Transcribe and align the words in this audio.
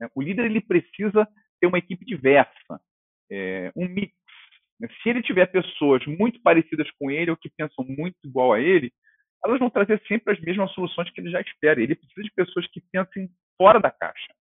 Né? 0.00 0.08
O 0.14 0.22
líder 0.22 0.46
ele 0.46 0.60
precisa 0.60 1.26
ter 1.60 1.66
uma 1.66 1.78
equipe 1.78 2.04
diversa, 2.04 2.80
é, 3.30 3.72
um 3.76 3.88
mix. 3.88 4.12
Né? 4.80 4.88
Se 5.02 5.08
ele 5.08 5.22
tiver 5.22 5.46
pessoas 5.46 6.04
muito 6.06 6.40
parecidas 6.42 6.88
com 6.98 7.10
ele 7.10 7.30
ou 7.30 7.36
que 7.36 7.50
pensam 7.56 7.84
muito 7.84 8.16
igual 8.24 8.52
a 8.52 8.60
ele, 8.60 8.92
elas 9.44 9.58
vão 9.58 9.70
trazer 9.70 10.02
sempre 10.08 10.32
as 10.32 10.40
mesmas 10.40 10.72
soluções 10.72 11.10
que 11.10 11.20
ele 11.20 11.30
já 11.30 11.40
espera. 11.40 11.80
Ele 11.80 11.94
precisa 11.94 12.22
de 12.22 12.32
pessoas 12.32 12.66
que 12.68 12.80
pensem 12.92 13.28
fora 13.56 13.78
da 13.78 13.90
caixa. 13.90 14.34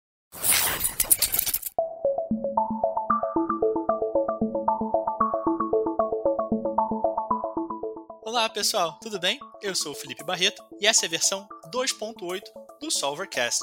Olá 8.24 8.48
pessoal, 8.48 8.98
tudo 9.02 9.20
bem? 9.20 9.38
Eu 9.62 9.74
sou 9.74 9.92
o 9.92 9.94
Felipe 9.94 10.24
Barreto 10.24 10.62
e 10.80 10.86
essa 10.86 11.04
é 11.04 11.08
a 11.08 11.10
versão 11.10 11.46
2.8 11.72 12.40
do 12.80 12.90
Solvercast. 12.90 13.60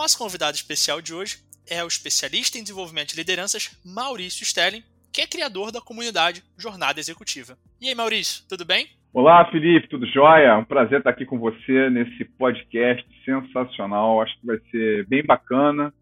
Nosso 0.00 0.16
convidado 0.16 0.56
especial 0.56 1.02
de 1.02 1.12
hoje 1.12 1.36
é 1.68 1.84
o 1.84 1.86
especialista 1.86 2.56
em 2.56 2.62
desenvolvimento 2.62 3.10
de 3.10 3.16
lideranças 3.16 3.78
Maurício 3.84 4.46
Stelling, 4.46 4.82
que 5.12 5.20
é 5.20 5.26
criador 5.26 5.70
da 5.70 5.82
comunidade 5.82 6.42
Jornada 6.56 6.98
Executiva. 6.98 7.54
E 7.78 7.86
aí, 7.86 7.94
Maurício, 7.94 8.42
tudo 8.48 8.64
bem? 8.64 8.86
Olá, 9.12 9.44
Felipe, 9.50 9.88
tudo 9.88 10.06
jóia? 10.06 10.56
Um 10.56 10.64
prazer 10.64 11.00
estar 11.00 11.10
aqui 11.10 11.26
com 11.26 11.38
você 11.38 11.90
nesse 11.90 12.24
podcast 12.24 13.06
sensacional. 13.26 14.22
Acho 14.22 14.40
que 14.40 14.46
vai 14.46 14.58
ser 14.70 15.06
bem 15.06 15.22
bacana. 15.22 15.92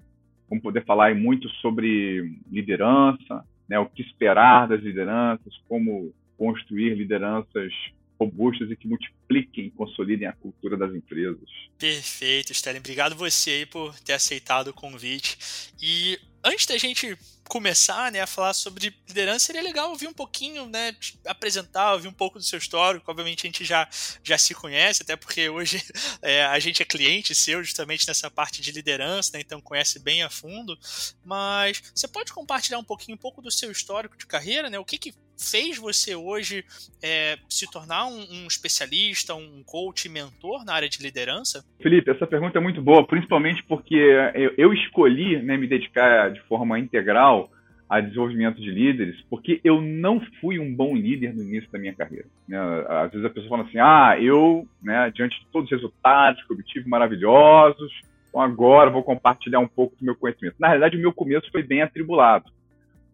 Vamos 0.49 0.63
poder 0.63 0.85
falar 0.85 1.13
muito 1.17 1.49
sobre 1.55 2.39
liderança, 2.53 3.45
né, 3.69 3.81
o 3.81 3.87
que 3.87 4.03
esperar 4.03 4.69
das 4.69 4.81
lideranças, 4.81 5.53
como 5.69 6.15
construir 6.37 6.95
lideranças 6.95 7.73
robustas 8.19 8.71
e 8.71 8.77
que 8.77 8.89
multipliquem 8.89 9.67
e 9.67 9.71
consolidem 9.71 10.27
a 10.27 10.33
cultura 10.33 10.77
das 10.77 10.93
empresas. 10.95 11.49
Perfeito, 11.79 12.53
Sterling. 12.53 12.81
Obrigado 12.81 13.15
você 13.15 13.51
aí 13.51 13.67
por 13.67 13.99
ter 14.01 14.15
aceitado 14.15 14.69
o 14.69 14.75
convite. 14.75 15.39
E 15.81 16.19
antes 16.43 16.67
da 16.67 16.77
gente 16.77 17.17
começar 17.49 18.13
né, 18.13 18.21
a 18.21 18.27
falar 18.27 18.53
sobre 18.53 18.95
liderança, 19.09 19.47
seria 19.47 19.63
legal 19.63 19.91
ouvir 19.91 20.07
um 20.07 20.13
pouquinho, 20.13 20.67
né, 20.67 20.95
apresentar, 21.27 21.95
ouvir 21.95 22.09
um 22.09 22.13
pouco 22.13 22.39
do 22.39 22.45
seu 22.45 22.59
histórico. 22.59 23.11
Obviamente 23.11 23.47
a 23.47 23.49
gente 23.49 23.65
já, 23.65 23.89
já 24.23 24.37
se 24.37 24.55
conhece, 24.55 25.03
até 25.03 25.17
porque 25.17 25.49
hoje 25.49 25.83
é, 26.21 26.45
a 26.45 26.59
gente 26.59 26.83
é 26.83 26.85
cliente 26.85 27.35
seu 27.35 27.65
justamente 27.65 28.07
nessa 28.07 28.31
parte 28.31 28.61
de 28.61 28.71
liderança, 28.71 29.31
né, 29.35 29.41
então 29.41 29.61
conhece 29.61 29.99
bem 29.99 30.23
a 30.23 30.29
fundo. 30.29 30.79
Mas 31.25 31.83
você 31.95 32.07
pode 32.07 32.33
compartilhar 32.33 32.79
um 32.79 32.85
pouquinho, 32.85 33.15
um 33.15 33.21
pouco 33.21 33.41
do 33.41 33.51
seu 33.51 33.71
histórico 33.71 34.17
de 34.17 34.27
carreira, 34.27 34.69
né? 34.69 34.79
O 34.79 34.85
que, 34.85 34.99
que 34.99 35.15
fez 35.39 35.79
você 35.79 36.15
hoje 36.15 36.65
é, 37.03 37.39
se 37.49 37.71
tornar 37.71 38.07
um, 38.07 38.19
um, 38.19 38.47
especialista, 38.47 39.35
um 39.35 39.63
coach, 39.65 40.09
mentor 40.09 40.65
na 40.65 40.75
área 40.75 40.89
de 40.89 41.03
liderança? 41.03 41.65
Felipe, 41.81 42.11
essa 42.11 42.27
pergunta 42.27 42.59
é 42.59 42.61
muito 42.61 42.83
boa, 42.83 43.07
principalmente 43.07 43.63
porque 43.65 43.95
eu, 44.35 44.53
eu 44.59 44.73
escolhi 44.73 45.41
né, 45.41 45.57
me 45.57 45.67
dedicar 45.67 46.33
de 46.33 46.41
forma 46.43 46.79
integral 46.79 47.51
a 47.89 48.01
desenvolvimento 48.01 48.61
de 48.61 48.71
líderes, 48.71 49.19
porque 49.31 49.61
eu 49.65 49.81
não 49.81 50.21
fui 50.41 50.59
um 50.59 50.75
bom 50.75 50.95
líder 50.95 51.35
no 51.35 51.43
início 51.43 51.71
da 51.73 51.79
minha 51.79 51.95
carreira. 51.95 52.27
Né? 52.47 52.59
Às 52.87 53.13
vezes 53.13 53.25
a 53.25 53.31
pessoa 53.31 53.49
fala 53.49 53.63
assim, 53.63 53.79
ah, 53.79 54.17
eu, 54.21 54.69
né, 54.83 55.11
diante 55.15 55.41
de 55.41 55.47
todos 55.47 55.71
os 55.71 55.77
resultados 55.77 56.45
que 56.45 56.53
obtive 56.53 56.87
maravilhosos, 56.87 57.91
então 58.29 58.43
agora 58.43 58.91
vou 58.91 59.03
compartilhar 59.03 59.61
um 59.61 59.69
pouco 59.69 59.97
do 59.97 60.05
meu 60.05 60.15
conhecimento. 60.15 60.57
Na 60.59 60.69
realidade, 60.69 60.99
o 60.99 61.01
meu 61.01 61.15
começo 61.15 61.51
foi 61.51 61.63
bem 61.63 61.81
atribulado. 61.81 62.51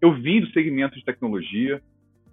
Eu 0.01 0.13
vim 0.13 0.41
do 0.41 0.51
segmento 0.51 0.97
de 0.97 1.05
tecnologia, 1.05 1.81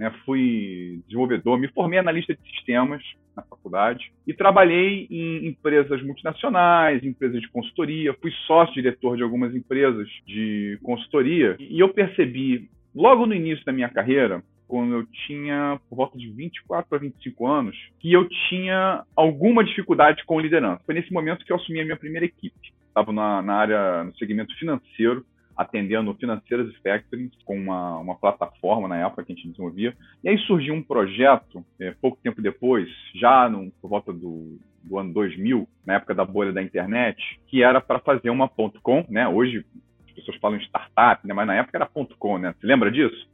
né, 0.01 0.11
fui 0.25 0.99
desenvolvedor, 1.05 1.59
me 1.59 1.67
formei 1.67 1.99
analista 1.99 2.33
de 2.33 2.41
sistemas 2.49 3.03
na 3.35 3.43
faculdade 3.43 4.11
e 4.25 4.33
trabalhei 4.33 5.05
em 5.11 5.45
empresas 5.45 6.01
multinacionais, 6.01 7.03
empresas 7.03 7.39
de 7.39 7.47
consultoria, 7.49 8.15
fui 8.19 8.31
sócio-diretor 8.47 9.15
de 9.15 9.21
algumas 9.21 9.53
empresas 9.53 10.07
de 10.25 10.79
consultoria 10.81 11.55
e 11.59 11.79
eu 11.79 11.89
percebi 11.89 12.67
logo 12.95 13.27
no 13.27 13.35
início 13.35 13.63
da 13.63 13.71
minha 13.71 13.89
carreira 13.89 14.43
quando 14.67 14.95
eu 14.95 15.05
tinha 15.27 15.79
por 15.87 15.97
volta 15.97 16.17
de 16.17 16.31
24 16.31 16.89
para 16.89 16.97
25 16.97 17.45
anos, 17.45 17.77
que 17.99 18.11
eu 18.11 18.27
tinha 18.49 19.03
alguma 19.15 19.63
dificuldade 19.63 20.25
com 20.25 20.39
liderança. 20.39 20.81
Foi 20.83 20.95
nesse 20.95 21.13
momento 21.13 21.45
que 21.45 21.51
eu 21.51 21.57
assumi 21.57 21.79
a 21.79 21.83
minha 21.83 21.97
primeira 21.97 22.25
equipe. 22.25 22.73
Estava 22.87 23.13
na, 23.13 23.41
na 23.43 23.53
área, 23.53 24.03
no 24.05 24.15
segmento 24.15 24.57
financeiro, 24.57 25.23
atendendo 25.55 26.13
financeiras 26.15 26.69
e 26.69 26.81
factories 26.81 27.31
com 27.45 27.57
uma, 27.57 27.97
uma 27.99 28.15
plataforma 28.15 28.87
na 28.87 28.97
época 28.97 29.23
que 29.23 29.33
a 29.33 29.35
gente 29.35 29.47
desenvolvia. 29.47 29.95
E 30.23 30.29
aí 30.29 30.37
surgiu 30.39 30.73
um 30.73 30.83
projeto, 30.83 31.63
é, 31.79 31.91
pouco 32.01 32.17
tempo 32.21 32.41
depois, 32.41 32.87
já 33.15 33.49
no, 33.49 33.71
por 33.81 33.89
volta 33.89 34.13
do, 34.13 34.57
do 34.83 34.97
ano 34.97 35.13
2000, 35.13 35.67
na 35.85 35.95
época 35.95 36.15
da 36.15 36.25
bolha 36.25 36.51
da 36.51 36.61
internet, 36.61 37.39
que 37.47 37.63
era 37.63 37.79
para 37.79 37.99
fazer 37.99 38.29
uma 38.29 38.49
.com, 38.49 39.05
né? 39.09 39.27
Hoje 39.27 39.65
as 40.07 40.11
pessoas 40.13 40.37
falam 40.37 40.59
startup, 40.59 41.25
né? 41.25 41.33
mas 41.33 41.47
na 41.47 41.55
época 41.55 41.77
era 41.77 41.89
.com, 42.17 42.37
né? 42.37 42.53
Você 42.59 42.67
lembra 42.67 42.91
disso? 42.91 43.29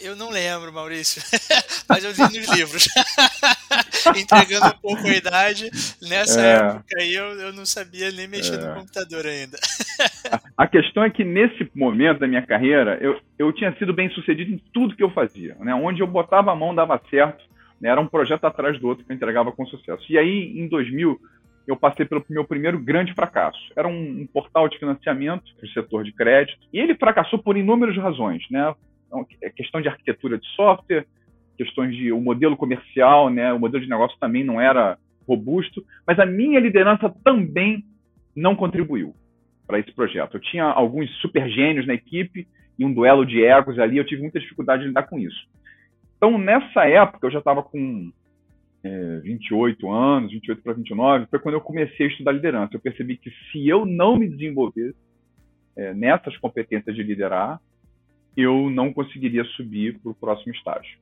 Eu 0.00 0.14
não 0.14 0.30
lembro, 0.30 0.72
Maurício, 0.72 1.20
mas 1.88 2.04
eu 2.04 2.12
li 2.12 2.38
nos 2.38 2.56
livros. 2.56 2.86
Entregando 4.16 4.66
um 4.66 4.80
pouco 4.80 5.06
a 5.06 5.16
idade, 5.16 5.70
nessa 6.00 6.40
é. 6.40 6.54
época 6.54 6.96
aí 6.98 7.14
eu, 7.14 7.24
eu 7.40 7.52
não 7.52 7.66
sabia 7.66 8.10
nem 8.12 8.28
mexer 8.28 8.54
é. 8.54 8.64
no 8.64 8.74
computador 8.74 9.26
ainda. 9.26 9.58
a 10.56 10.66
questão 10.66 11.02
é 11.02 11.10
que 11.10 11.24
nesse 11.24 11.68
momento 11.74 12.20
da 12.20 12.28
minha 12.28 12.42
carreira, 12.42 12.96
eu, 13.00 13.20
eu 13.38 13.52
tinha 13.52 13.74
sido 13.76 13.92
bem 13.92 14.08
sucedido 14.10 14.52
em 14.52 14.62
tudo 14.72 14.94
que 14.94 15.02
eu 15.02 15.10
fazia. 15.10 15.56
Né? 15.60 15.74
Onde 15.74 16.00
eu 16.00 16.06
botava 16.06 16.52
a 16.52 16.56
mão, 16.56 16.74
dava 16.74 17.00
certo. 17.10 17.44
Né? 17.80 17.88
Era 17.88 18.00
um 18.00 18.06
projeto 18.06 18.44
atrás 18.44 18.78
do 18.78 18.86
outro 18.86 19.04
que 19.04 19.12
eu 19.12 19.16
entregava 19.16 19.50
com 19.52 19.66
sucesso. 19.66 20.04
E 20.08 20.16
aí, 20.16 20.58
em 20.58 20.68
2000, 20.68 21.20
eu 21.66 21.76
passei 21.76 22.06
pelo 22.06 22.24
meu 22.30 22.44
primeiro 22.44 22.78
grande 22.78 23.12
fracasso. 23.14 23.60
Era 23.76 23.86
um, 23.86 24.22
um 24.22 24.26
portal 24.26 24.68
de 24.68 24.78
financiamento 24.78 25.44
para 25.56 25.66
o 25.66 25.72
setor 25.72 26.04
de 26.04 26.12
crédito. 26.12 26.58
E 26.72 26.78
ele 26.78 26.94
fracassou 26.94 27.38
por 27.38 27.56
inúmeras 27.56 27.96
razões. 27.96 28.42
Né? 28.50 28.74
Então, 29.08 29.26
é 29.42 29.50
questão 29.50 29.80
de 29.80 29.88
arquitetura 29.88 30.38
de 30.38 30.46
software, 30.54 31.06
questões 31.56 31.96
de 31.96 32.12
o 32.12 32.20
modelo 32.20 32.56
comercial, 32.56 33.28
né, 33.28 33.52
o 33.52 33.58
modelo 33.58 33.82
de 33.82 33.90
negócio 33.90 34.16
também 34.20 34.44
não 34.44 34.60
era 34.60 34.96
robusto, 35.26 35.84
mas 36.06 36.18
a 36.18 36.24
minha 36.24 36.60
liderança 36.60 37.12
também 37.24 37.84
não 38.36 38.54
contribuiu 38.54 39.14
para 39.66 39.78
esse 39.78 39.92
projeto. 39.92 40.36
Eu 40.36 40.40
tinha 40.40 40.64
alguns 40.64 41.10
super 41.20 41.48
gênios 41.50 41.86
na 41.86 41.94
equipe 41.94 42.46
e 42.78 42.84
um 42.84 42.92
duelo 42.92 43.26
de 43.26 43.42
egos 43.42 43.78
ali, 43.78 43.98
eu 43.98 44.06
tive 44.06 44.22
muita 44.22 44.38
dificuldade 44.38 44.82
de 44.82 44.88
lidar 44.88 45.02
com 45.04 45.18
isso. 45.18 45.48
Então, 46.16 46.38
nessa 46.38 46.86
época, 46.86 47.26
eu 47.26 47.30
já 47.30 47.40
estava 47.40 47.62
com 47.62 48.10
é, 48.82 49.20
28 49.20 49.90
anos, 49.90 50.32
28 50.32 50.62
para 50.62 50.72
29, 50.72 51.26
foi 51.26 51.38
quando 51.38 51.54
eu 51.56 51.60
comecei 51.60 52.06
a 52.06 52.08
estudar 52.08 52.32
liderança. 52.32 52.74
Eu 52.74 52.80
percebi 52.80 53.16
que 53.16 53.30
se 53.30 53.68
eu 53.68 53.84
não 53.84 54.16
me 54.16 54.28
desenvolvesse 54.28 54.96
é, 55.76 55.92
nessas 55.92 56.36
competências 56.38 56.94
de 56.94 57.02
liderar, 57.02 57.60
eu 58.36 58.70
não 58.70 58.92
conseguiria 58.92 59.44
subir 59.56 59.98
para 59.98 60.10
o 60.10 60.14
próximo 60.14 60.52
estágio. 60.54 60.98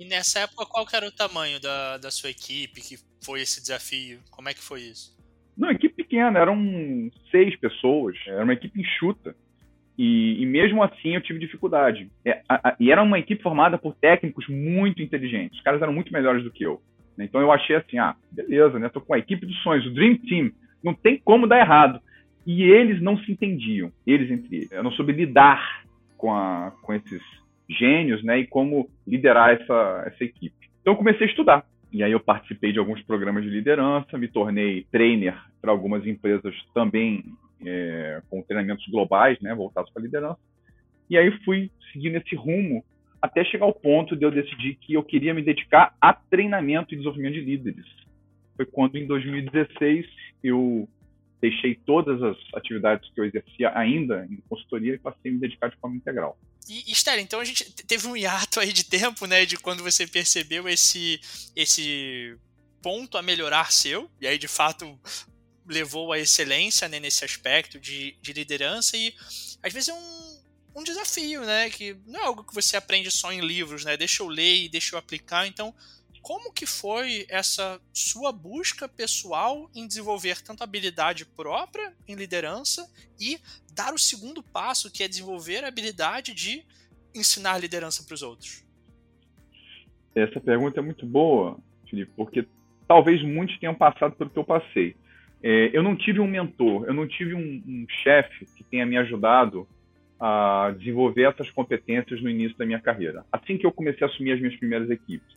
E 0.00 0.04
nessa 0.04 0.40
época, 0.40 0.64
qual 0.66 0.86
era 0.92 1.06
o 1.06 1.12
tamanho 1.12 1.60
da, 1.60 1.98
da 1.98 2.10
sua 2.10 2.30
equipe 2.30 2.80
que 2.80 2.96
foi 3.24 3.40
esse 3.40 3.60
desafio? 3.60 4.20
Como 4.30 4.48
é 4.48 4.54
que 4.54 4.62
foi 4.62 4.82
isso? 4.82 5.16
Não, 5.56 5.70
equipe 5.70 5.94
pequena, 5.96 6.38
eram 6.38 7.10
seis 7.30 7.56
pessoas, 7.56 8.16
era 8.26 8.44
uma 8.44 8.52
equipe 8.52 8.80
enxuta. 8.80 9.34
E, 9.98 10.40
e 10.40 10.46
mesmo 10.46 10.80
assim 10.84 11.16
eu 11.16 11.20
tive 11.20 11.40
dificuldade. 11.40 12.08
É, 12.24 12.42
a, 12.48 12.68
a, 12.68 12.76
e 12.78 12.92
era 12.92 13.02
uma 13.02 13.18
equipe 13.18 13.42
formada 13.42 13.76
por 13.76 13.96
técnicos 13.96 14.46
muito 14.48 15.02
inteligentes. 15.02 15.58
Os 15.58 15.64
caras 15.64 15.82
eram 15.82 15.92
muito 15.92 16.12
melhores 16.12 16.44
do 16.44 16.52
que 16.52 16.62
eu. 16.62 16.80
Então 17.18 17.40
eu 17.40 17.50
achei 17.50 17.74
assim, 17.74 17.98
ah, 17.98 18.14
beleza, 18.30 18.78
né? 18.78 18.88
Tô 18.88 19.00
com 19.00 19.12
a 19.12 19.18
equipe 19.18 19.44
dos 19.44 19.60
sonhos, 19.62 19.84
o 19.86 19.90
Dream 19.92 20.16
Team. 20.18 20.52
Não 20.84 20.94
tem 20.94 21.18
como 21.18 21.48
dar 21.48 21.58
errado. 21.58 22.00
E 22.46 22.62
eles 22.62 23.02
não 23.02 23.18
se 23.18 23.32
entendiam, 23.32 23.92
eles 24.06 24.30
entre 24.30 24.56
eles. 24.56 24.70
Eu 24.70 24.84
não 24.84 24.92
soube 24.92 25.12
lidar 25.12 25.84
com, 26.18 26.34
a, 26.34 26.72
com 26.82 26.92
esses 26.92 27.22
gênios, 27.70 28.22
né? 28.22 28.40
E 28.40 28.46
como 28.46 28.90
liderar 29.06 29.50
essa, 29.50 30.04
essa 30.06 30.24
equipe. 30.24 30.68
Então 30.82 30.94
comecei 30.96 31.26
a 31.26 31.30
estudar. 31.30 31.66
E 31.90 32.02
aí 32.02 32.12
eu 32.12 32.20
participei 32.20 32.72
de 32.72 32.78
alguns 32.78 33.02
programas 33.02 33.44
de 33.44 33.50
liderança, 33.50 34.18
me 34.18 34.28
tornei 34.28 34.86
trainer 34.90 35.34
para 35.60 35.70
algumas 35.70 36.06
empresas 36.06 36.54
também 36.74 37.24
é, 37.64 38.20
com 38.28 38.42
treinamentos 38.42 38.86
globais, 38.88 39.40
né, 39.40 39.54
voltados 39.54 39.90
para 39.90 40.02
liderança. 40.02 40.38
E 41.08 41.16
aí 41.16 41.30
fui 41.44 41.70
seguindo 41.92 42.16
esse 42.16 42.36
rumo 42.36 42.84
até 43.20 43.42
chegar 43.44 43.64
ao 43.64 43.72
ponto 43.72 44.14
de 44.14 44.24
eu 44.24 44.30
decidir 44.30 44.76
que 44.76 44.94
eu 44.94 45.02
queria 45.02 45.32
me 45.32 45.42
dedicar 45.42 45.94
a 46.00 46.12
treinamento 46.12 46.92
e 46.92 46.96
desenvolvimento 46.96 47.34
de 47.34 47.40
líderes. 47.40 47.86
Foi 48.54 48.66
quando 48.66 48.96
em 48.96 49.06
2016 49.06 50.06
eu 50.44 50.88
deixei 51.40 51.74
todas 51.74 52.22
as 52.22 52.36
atividades 52.54 53.08
que 53.12 53.20
eu 53.20 53.24
exercia 53.24 53.76
ainda 53.76 54.26
em 54.30 54.36
consultoria 54.48 54.94
e 54.94 54.98
passei 54.98 55.30
a 55.30 55.34
me 55.34 55.40
dedicar 55.40 55.68
de 55.68 55.76
forma 55.76 55.96
integral. 55.96 56.38
E, 56.68 56.90
Esther, 56.90 57.18
então 57.18 57.40
a 57.40 57.44
gente 57.44 57.64
teve 57.84 58.06
um 58.06 58.16
hiato 58.16 58.60
aí 58.60 58.72
de 58.72 58.84
tempo, 58.84 59.26
né, 59.26 59.46
de 59.46 59.56
quando 59.56 59.82
você 59.82 60.06
percebeu 60.06 60.68
esse, 60.68 61.20
esse 61.54 62.36
ponto 62.82 63.16
a 63.16 63.22
melhorar 63.22 63.72
seu, 63.72 64.10
e 64.20 64.26
aí 64.26 64.38
de 64.38 64.48
fato 64.48 64.98
levou 65.66 66.12
à 66.12 66.18
excelência 66.18 66.88
né, 66.88 66.98
nesse 66.98 67.24
aspecto 67.24 67.78
de, 67.78 68.16
de 68.20 68.32
liderança 68.32 68.96
e 68.96 69.14
às 69.62 69.72
vezes 69.72 69.90
é 69.90 69.94
um, 69.94 70.40
um 70.76 70.82
desafio, 70.82 71.44
né? 71.44 71.68
Que 71.70 71.96
não 72.06 72.20
é 72.20 72.24
algo 72.24 72.44
que 72.44 72.54
você 72.54 72.76
aprende 72.76 73.10
só 73.10 73.32
em 73.32 73.40
livros, 73.40 73.84
né? 73.84 73.96
Deixa 73.96 74.22
eu 74.22 74.28
ler 74.28 74.64
e 74.64 74.68
deixa 74.68 74.94
eu 74.94 74.98
aplicar. 74.98 75.46
Então, 75.46 75.74
como 76.22 76.52
que 76.52 76.66
foi 76.66 77.26
essa 77.28 77.80
sua 77.92 78.32
busca 78.32 78.88
pessoal 78.88 79.70
em 79.74 79.86
desenvolver 79.86 80.42
tanto 80.42 80.62
habilidade 80.62 81.24
própria 81.24 81.92
em 82.06 82.14
liderança 82.14 82.88
e 83.20 83.38
dar 83.72 83.94
o 83.94 83.98
segundo 83.98 84.42
passo, 84.42 84.90
que 84.90 85.02
é 85.02 85.08
desenvolver 85.08 85.64
a 85.64 85.68
habilidade 85.68 86.34
de 86.34 86.64
ensinar 87.14 87.58
liderança 87.58 88.02
para 88.04 88.14
os 88.14 88.22
outros? 88.22 88.64
Essa 90.14 90.40
pergunta 90.40 90.80
é 90.80 90.82
muito 90.82 91.06
boa, 91.06 91.58
Felipe, 91.88 92.12
porque 92.16 92.46
talvez 92.86 93.22
muitos 93.22 93.58
tenham 93.58 93.74
passado 93.74 94.16
pelo 94.16 94.30
que 94.30 94.38
eu 94.38 94.44
passei. 94.44 94.96
É, 95.42 95.70
eu 95.72 95.82
não 95.82 95.94
tive 95.94 96.18
um 96.18 96.26
mentor, 96.26 96.84
eu 96.86 96.94
não 96.94 97.06
tive 97.06 97.34
um, 97.34 97.62
um 97.66 97.86
chefe 98.02 98.44
que 98.56 98.64
tenha 98.64 98.84
me 98.84 98.96
ajudado 98.96 99.68
a 100.18 100.74
desenvolver 100.76 101.28
essas 101.28 101.48
competências 101.50 102.20
no 102.20 102.28
início 102.28 102.58
da 102.58 102.66
minha 102.66 102.80
carreira. 102.80 103.24
Assim 103.30 103.56
que 103.56 103.64
eu 103.64 103.70
comecei 103.70 104.04
a 104.04 104.10
assumir 104.10 104.32
as 104.32 104.40
minhas 104.40 104.56
primeiras 104.56 104.90
equipes. 104.90 105.36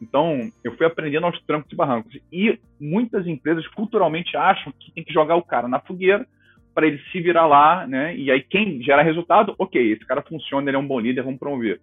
Então, 0.00 0.50
eu 0.62 0.76
fui 0.76 0.86
aprendendo 0.86 1.26
aos 1.26 1.40
trancos 1.42 1.72
e 1.72 1.76
barrancos. 1.76 2.18
E 2.32 2.58
muitas 2.80 3.26
empresas 3.26 3.66
culturalmente 3.68 4.36
acham 4.36 4.72
que 4.78 4.92
tem 4.92 5.04
que 5.04 5.12
jogar 5.12 5.36
o 5.36 5.42
cara 5.42 5.68
na 5.68 5.80
fogueira 5.80 6.26
para 6.74 6.86
ele 6.86 6.98
se 7.10 7.20
virar 7.20 7.46
lá, 7.46 7.86
né? 7.86 8.14
E 8.14 8.30
aí 8.30 8.42
quem 8.42 8.82
gera 8.82 9.02
resultado, 9.02 9.54
ok, 9.58 9.92
esse 9.92 10.04
cara 10.04 10.20
funciona, 10.20 10.68
ele 10.68 10.76
é 10.76 10.80
um 10.80 10.86
bom 10.86 11.00
líder, 11.00 11.22
vamos 11.22 11.40
promover. 11.40 11.80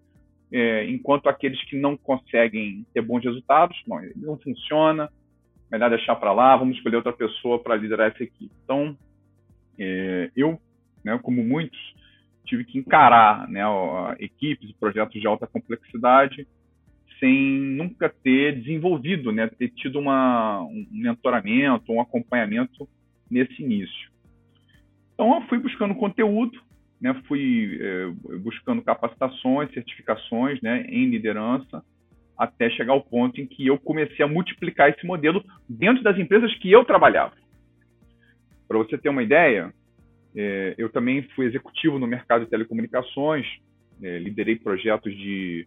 É, 0.51 0.87
enquanto 0.87 1.27
aqueles 1.27 1.59
que 1.63 1.75
não 1.75 1.97
conseguem 1.97 2.85
ter 2.93 3.01
bons 3.01 3.23
resultados, 3.23 3.75
não, 3.87 3.99
ele 4.03 4.13
não 4.17 4.37
funciona, 4.37 5.09
melhor 5.71 5.89
deixar 5.89 6.15
para 6.15 6.31
lá, 6.31 6.55
vamos 6.55 6.77
escolher 6.77 6.97
outra 6.97 7.11
pessoa 7.11 7.57
para 7.57 7.75
liderar 7.75 8.11
essa 8.11 8.23
equipe. 8.23 8.51
Então, 8.63 8.95
é, 9.79 10.29
eu, 10.35 10.59
né, 11.03 11.19
como 11.23 11.43
muitos, 11.43 11.79
tive 12.45 12.63
que 12.63 12.77
encarar 12.77 13.47
né, 13.49 13.63
equipes 14.19 14.69
e 14.69 14.73
projetos 14.73 15.19
de 15.19 15.25
alta 15.25 15.47
complexidade 15.47 16.47
sem 17.23 17.57
nunca 17.57 18.09
ter 18.09 18.59
desenvolvido, 18.59 19.31
né, 19.31 19.47
ter 19.47 19.69
tido 19.69 19.97
uma, 19.97 20.61
um 20.63 20.85
mentoramento, 20.91 21.93
um 21.93 22.01
acompanhamento 22.01 22.85
nesse 23.31 23.63
início. 23.63 24.11
Então, 25.13 25.33
eu 25.33 25.41
fui 25.47 25.57
buscando 25.57 25.95
conteúdo, 25.95 26.59
né, 26.99 27.13
fui 27.25 27.79
é, 27.81 28.07
buscando 28.39 28.81
capacitações, 28.81 29.71
certificações 29.71 30.61
né, 30.61 30.85
em 30.89 31.09
liderança, 31.09 31.81
até 32.37 32.69
chegar 32.71 32.91
ao 32.91 33.01
ponto 33.01 33.39
em 33.39 33.47
que 33.47 33.67
eu 33.67 33.79
comecei 33.79 34.25
a 34.25 34.27
multiplicar 34.27 34.89
esse 34.89 35.05
modelo 35.05 35.41
dentro 35.69 36.03
das 36.03 36.17
empresas 36.17 36.53
que 36.55 36.69
eu 36.69 36.83
trabalhava. 36.83 37.35
Para 38.67 38.79
você 38.79 38.97
ter 38.97 39.07
uma 39.07 39.23
ideia, 39.23 39.73
é, 40.35 40.75
eu 40.77 40.89
também 40.89 41.21
fui 41.35 41.45
executivo 41.45 41.97
no 41.97 42.07
mercado 42.07 42.43
de 42.43 42.49
telecomunicações, 42.49 43.45
é, 44.01 44.19
liderei 44.19 44.57
projetos 44.57 45.15
de 45.15 45.65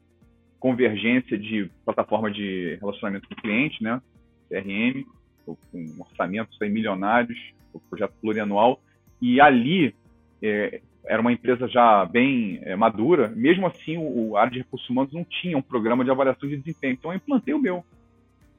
convergência 0.59 1.39
de 1.39 1.71
plataforma 1.85 2.31
de 2.31 2.77
relacionamento 2.81 3.29
com 3.29 3.35
o 3.35 3.37
cliente, 3.37 3.83
né, 3.83 4.01
CRM, 4.49 5.05
com 5.45 5.57
orçamentos 6.01 6.61
aí 6.61 6.69
milionários, 6.69 7.39
o 7.73 7.81
projeto 7.81 8.15
plurianual, 8.21 8.81
e 9.21 9.41
ali 9.41 9.95
é, 10.43 10.81
era 11.05 11.21
uma 11.21 11.33
empresa 11.33 11.69
já 11.69 12.05
bem 12.05 12.59
é, 12.63 12.75
madura, 12.75 13.29
mesmo 13.29 13.67
assim 13.67 13.97
o, 13.97 14.37
área 14.37 14.53
de 14.53 14.59
recursos 14.59 14.89
humanos 14.89 15.13
não 15.13 15.25
tinha 15.25 15.57
um 15.57 15.63
programa 15.63 16.05
de 16.05 16.11
avaliação 16.11 16.49
de 16.49 16.57
desempenho, 16.57 16.95
então 16.95 17.13
eu 17.13 17.17
implantei 17.17 17.55
o 17.55 17.59
meu. 17.59 17.85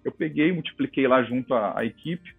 Eu 0.04 0.12
peguei, 0.12 0.52
multipliquei 0.52 1.08
lá 1.08 1.22
junto 1.24 1.54
à, 1.54 1.78
à 1.78 1.86
equipe 1.86 2.36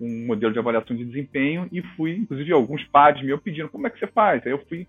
um 0.00 0.26
modelo 0.26 0.52
de 0.52 0.58
avaliação 0.58 0.96
de 0.96 1.04
desempenho 1.04 1.68
e 1.70 1.80
fui, 1.80 2.16
inclusive 2.16 2.52
alguns 2.52 2.84
pares 2.84 3.22
meus 3.22 3.40
pedindo 3.40 3.68
como 3.68 3.86
é 3.86 3.90
que 3.90 3.98
você 3.98 4.06
faz, 4.06 4.44
aí 4.44 4.52
eu 4.52 4.64
fui 4.66 4.86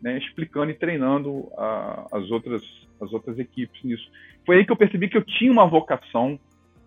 né, 0.00 0.18
explicando 0.18 0.70
e 0.70 0.74
treinando 0.74 1.50
a, 1.56 2.06
as 2.12 2.30
outras 2.30 2.62
as 3.00 3.12
outras 3.12 3.38
equipes 3.38 3.82
nisso. 3.82 4.10
Foi 4.44 4.56
aí 4.56 4.64
que 4.64 4.72
eu 4.72 4.76
percebi 4.76 5.08
que 5.08 5.16
eu 5.16 5.24
tinha 5.24 5.52
uma 5.52 5.66
vocação 5.66 6.38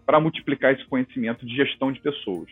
para 0.05 0.19
multiplicar 0.19 0.73
esse 0.73 0.85
conhecimento 0.85 1.45
de 1.45 1.55
gestão 1.55 1.91
de 1.91 1.99
pessoas. 1.99 2.49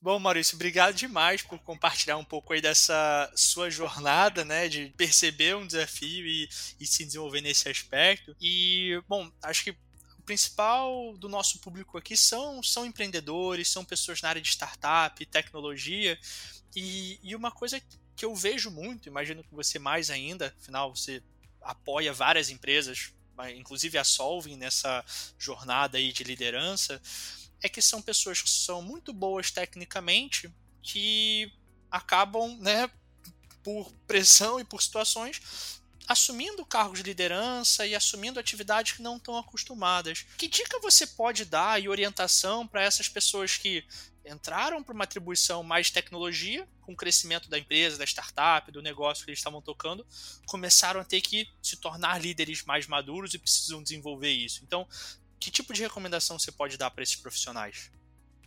Bom, 0.00 0.18
Maurício, 0.18 0.56
obrigado 0.56 0.94
demais 0.94 1.42
por 1.42 1.58
compartilhar 1.60 2.16
um 2.16 2.24
pouco 2.24 2.52
aí 2.52 2.60
dessa 2.60 3.32
sua 3.36 3.70
jornada, 3.70 4.44
né, 4.44 4.68
de 4.68 4.92
perceber 4.96 5.54
um 5.54 5.66
desafio 5.66 6.26
e, 6.26 6.48
e 6.80 6.86
se 6.86 7.04
desenvolver 7.04 7.40
nesse 7.40 7.68
aspecto. 7.68 8.34
E, 8.40 9.00
bom, 9.08 9.30
acho 9.44 9.64
que 9.64 9.74
principal 10.24 11.16
do 11.16 11.28
nosso 11.28 11.58
público 11.58 11.98
aqui 11.98 12.16
são, 12.16 12.62
são 12.62 12.86
empreendedores, 12.86 13.68
são 13.68 13.84
pessoas 13.84 14.22
na 14.22 14.28
área 14.28 14.42
de 14.42 14.48
startup, 14.48 15.24
tecnologia. 15.26 16.18
E, 16.74 17.18
e 17.22 17.34
uma 17.34 17.50
coisa 17.50 17.80
que 18.16 18.24
eu 18.24 18.34
vejo 18.34 18.70
muito, 18.70 19.08
imagino 19.08 19.42
que 19.42 19.54
você 19.54 19.78
mais 19.78 20.10
ainda, 20.10 20.54
afinal, 20.60 20.94
você 20.94 21.22
apoia 21.60 22.12
várias 22.12 22.50
empresas, 22.50 23.12
inclusive 23.56 23.98
a 23.98 24.04
Solving 24.04 24.56
nessa 24.56 25.04
jornada 25.38 25.98
aí 25.98 26.12
de 26.12 26.22
liderança 26.24 27.00
é 27.62 27.68
que 27.68 27.80
são 27.80 28.02
pessoas 28.02 28.42
que 28.42 28.50
são 28.50 28.82
muito 28.82 29.12
boas 29.12 29.50
tecnicamente 29.50 30.52
que 30.82 31.50
acabam, 31.90 32.58
né, 32.58 32.90
por 33.62 33.92
pressão 34.06 34.58
e 34.58 34.64
por 34.64 34.82
situações, 34.82 35.80
assumindo 36.12 36.64
cargos 36.64 36.98
de 36.98 37.04
liderança 37.04 37.86
e 37.86 37.94
assumindo 37.94 38.38
atividades 38.38 38.92
que 38.92 39.02
não 39.02 39.16
estão 39.16 39.36
acostumadas. 39.36 40.24
Que 40.36 40.48
dica 40.48 40.78
você 40.80 41.06
pode 41.06 41.44
dar 41.44 41.82
e 41.82 41.88
orientação 41.88 42.66
para 42.66 42.82
essas 42.82 43.08
pessoas 43.08 43.56
que 43.56 43.84
entraram 44.24 44.82
para 44.82 44.94
uma 44.94 45.04
atribuição 45.04 45.62
mais 45.62 45.90
tecnologia, 45.90 46.68
com 46.80 46.92
o 46.92 46.96
crescimento 46.96 47.48
da 47.48 47.58
empresa, 47.58 47.98
da 47.98 48.04
startup, 48.04 48.70
do 48.70 48.80
negócio 48.80 49.24
que 49.24 49.30
eles 49.30 49.40
estavam 49.40 49.60
tocando, 49.60 50.06
começaram 50.46 51.00
a 51.00 51.04
ter 51.04 51.20
que 51.20 51.48
se 51.60 51.76
tornar 51.76 52.20
líderes 52.20 52.64
mais 52.64 52.86
maduros 52.86 53.34
e 53.34 53.38
precisam 53.38 53.82
desenvolver 53.82 54.30
isso. 54.30 54.60
Então, 54.62 54.86
que 55.40 55.50
tipo 55.50 55.72
de 55.72 55.82
recomendação 55.82 56.38
você 56.38 56.52
pode 56.52 56.76
dar 56.76 56.90
para 56.90 57.02
esses 57.02 57.16
profissionais? 57.16 57.90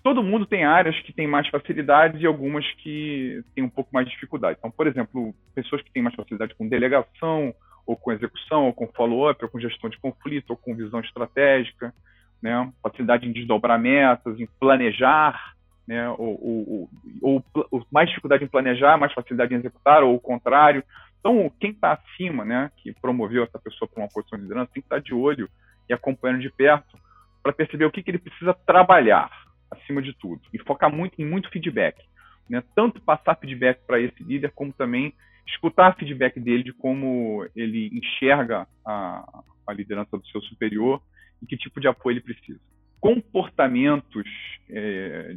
Todo 0.06 0.22
mundo 0.22 0.46
tem 0.46 0.64
áreas 0.64 1.00
que 1.00 1.12
têm 1.12 1.26
mais 1.26 1.48
facilidade 1.48 2.20
e 2.20 2.28
algumas 2.28 2.64
que 2.74 3.44
têm 3.56 3.64
um 3.64 3.70
pouco 3.70 3.90
mais 3.92 4.06
de 4.06 4.14
dificuldade. 4.14 4.56
Então, 4.60 4.70
por 4.70 4.86
exemplo, 4.86 5.34
pessoas 5.56 5.82
que 5.82 5.92
têm 5.92 6.04
mais 6.04 6.16
facilidade 6.16 6.54
com 6.54 6.70
delegação, 6.70 7.52
ou 7.88 7.98
com 7.98 8.12
execução, 8.12 8.68
ou 8.68 8.74
com 8.74 8.86
follow-up, 8.90 9.44
ou 9.44 9.50
com 9.50 9.60
gestão 9.60 9.90
de 9.90 9.98
conflito, 9.98 10.52
ou 10.52 10.58
com 10.58 10.76
visão 10.76 11.00
estratégica, 11.00 11.92
né? 12.40 12.72
facilidade 12.84 13.28
em 13.28 13.32
desdobrar 13.32 13.80
metas, 13.80 14.40
em 14.40 14.48
planejar, 14.60 15.56
né? 15.88 16.08
ou, 16.12 16.40
ou, 16.40 16.90
ou, 17.24 17.44
ou 17.72 17.88
mais 17.92 18.08
dificuldade 18.08 18.44
em 18.44 18.48
planejar, 18.48 19.00
mais 19.00 19.12
facilidade 19.12 19.56
em 19.56 19.58
executar, 19.58 20.04
ou 20.04 20.14
o 20.14 20.20
contrário. 20.20 20.84
Então, 21.20 21.52
quem 21.60 21.72
está 21.72 21.94
acima, 21.94 22.46
né, 22.46 22.70
que 22.78 22.94
promoveu 22.94 23.44
essa 23.44 23.58
pessoa 23.58 23.90
para 23.90 24.04
uma 24.04 24.10
posição 24.10 24.38
de 24.38 24.44
liderança, 24.44 24.70
tem 24.72 24.84
que 24.84 24.86
estar 24.86 24.98
tá 24.98 25.02
de 25.02 25.16
olho 25.16 25.50
e 25.90 25.94
acompanhando 25.96 26.42
de 26.42 26.52
perto 26.52 26.96
para 27.42 27.52
perceber 27.52 27.86
o 27.86 27.92
que, 27.92 28.04
que 28.04 28.12
ele 28.12 28.20
precisa 28.20 28.54
trabalhar 28.54 29.45
acima 29.76 30.02
de 30.02 30.14
tudo 30.14 30.42
e 30.54 30.60
focar 30.60 30.94
muito 30.94 31.22
em 31.22 31.26
muito 31.26 31.50
feedback, 31.50 32.02
né? 32.50 32.64
Tanto 32.76 33.02
passar 33.02 33.36
feedback 33.36 33.80
para 33.86 34.00
esse 34.00 34.24
líder 34.24 34.52
como 34.52 34.74
também 34.74 35.14
escutar 35.48 35.96
feedback 35.96 36.40
dele 36.40 36.64
de 36.64 36.74
como 36.74 37.48
ele 37.56 37.90
enxerga 37.94 38.68
a, 38.86 39.44
a 39.68 39.74
liderança 39.74 40.18
do 40.18 40.26
seu 40.28 40.42
superior 40.42 41.02
e 41.42 41.46
que 41.46 41.58
tipo 41.58 41.80
de 41.80 41.88
apoio 41.88 42.16
ele 42.16 42.22
precisa. 42.22 42.60
Comportamentos, 43.00 44.26
é, 44.70 45.36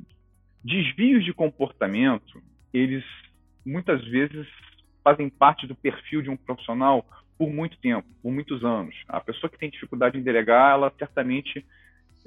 desvios 0.64 1.24
de 1.24 1.32
comportamento, 1.32 2.42
eles 2.72 3.04
muitas 3.64 4.02
vezes 4.06 4.46
fazem 5.04 5.28
parte 5.28 5.66
do 5.66 5.74
perfil 5.74 6.22
de 6.22 6.30
um 6.30 6.36
profissional 6.36 7.06
por 7.36 7.50
muito 7.50 7.78
tempo, 7.78 8.06
por 8.22 8.32
muitos 8.32 8.64
anos. 8.64 8.94
A 9.06 9.20
pessoa 9.20 9.50
que 9.50 9.58
tem 9.58 9.70
dificuldade 9.70 10.18
em 10.18 10.22
delegar, 10.22 10.72
ela 10.72 10.92
certamente 10.98 11.64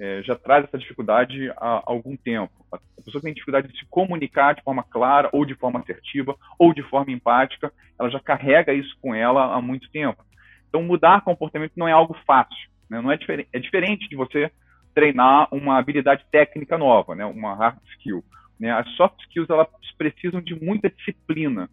é, 0.02 0.24
já 0.24 0.36
traz 0.36 0.66
essa 0.66 0.78
dificuldade 0.78 1.50
há 1.58 1.84
algum 1.86 2.18
tempo. 2.18 2.52
A 2.72 3.02
pessoa 3.04 3.22
que 3.22 3.28
tem 3.28 3.34
dificuldade 3.34 3.68
de 3.68 3.78
se 3.78 3.86
comunicar 3.90 4.56
de 4.56 4.64
forma 4.64 4.84
clara, 4.84 5.30
ou 5.32 5.46
de 5.46 5.56
forma 5.56 5.80
assertiva, 5.80 6.36
ou 6.58 6.74
de 6.74 6.82
forma 6.84 7.12
empática, 7.12 7.72
ela 8.00 8.10
já 8.10 8.20
carrega 8.20 8.74
isso 8.74 8.98
com 9.02 9.14
ela 9.14 9.56
há 9.56 9.62
muito 9.62 9.90
tempo. 9.92 10.24
Então, 10.68 10.82
mudar 10.82 11.22
comportamento 11.22 11.74
não 11.76 11.88
é 11.88 11.92
algo 11.92 12.18
fácil. 12.26 12.70
Né? 12.90 13.00
Não 13.02 13.12
é, 13.12 13.18
diferente, 13.18 13.50
é 13.54 13.60
diferente 13.60 14.10
de 14.10 14.16
você 14.16 14.52
treinar 14.94 15.48
uma 15.52 15.78
habilidade 15.78 16.26
técnica 16.32 16.78
nova, 16.78 17.16
né? 17.16 17.26
uma 17.26 17.56
hard 17.56 17.78
skill. 17.94 18.24
Né? 18.60 18.72
As 18.72 18.90
soft 18.96 19.20
skills 19.22 19.50
elas 19.50 19.68
precisam 19.98 20.42
de 20.42 20.56
muita 20.56 20.90
disciplina 20.90 21.70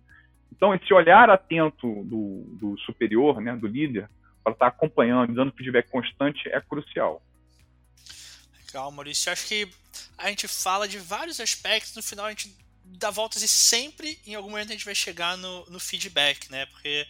então, 0.58 0.74
esse 0.74 0.92
olhar 0.92 1.30
atento 1.30 1.86
do, 2.04 2.44
do 2.60 2.78
superior, 2.80 3.40
né, 3.40 3.54
do 3.54 3.68
líder, 3.68 4.08
para 4.42 4.52
estar 4.52 4.66
acompanhando, 4.66 5.32
dando 5.32 5.52
feedback 5.52 5.88
constante, 5.88 6.48
é 6.48 6.60
crucial. 6.60 7.22
Legal, 8.78 8.92
Maurício. 8.92 9.28
Eu 9.28 9.32
acho 9.32 9.46
que 9.46 9.68
a 10.16 10.28
gente 10.28 10.46
fala 10.46 10.86
de 10.86 10.98
vários 10.98 11.40
aspectos, 11.40 11.96
no 11.96 12.02
final 12.02 12.26
a 12.26 12.30
gente 12.30 12.56
dá 12.84 13.10
voltas 13.10 13.42
e 13.42 13.48
sempre, 13.48 14.20
em 14.24 14.36
algum 14.36 14.50
momento, 14.50 14.68
a 14.68 14.72
gente 14.72 14.84
vai 14.84 14.94
chegar 14.94 15.36
no, 15.36 15.68
no 15.68 15.80
feedback, 15.80 16.48
né? 16.48 16.64
Porque 16.66 17.06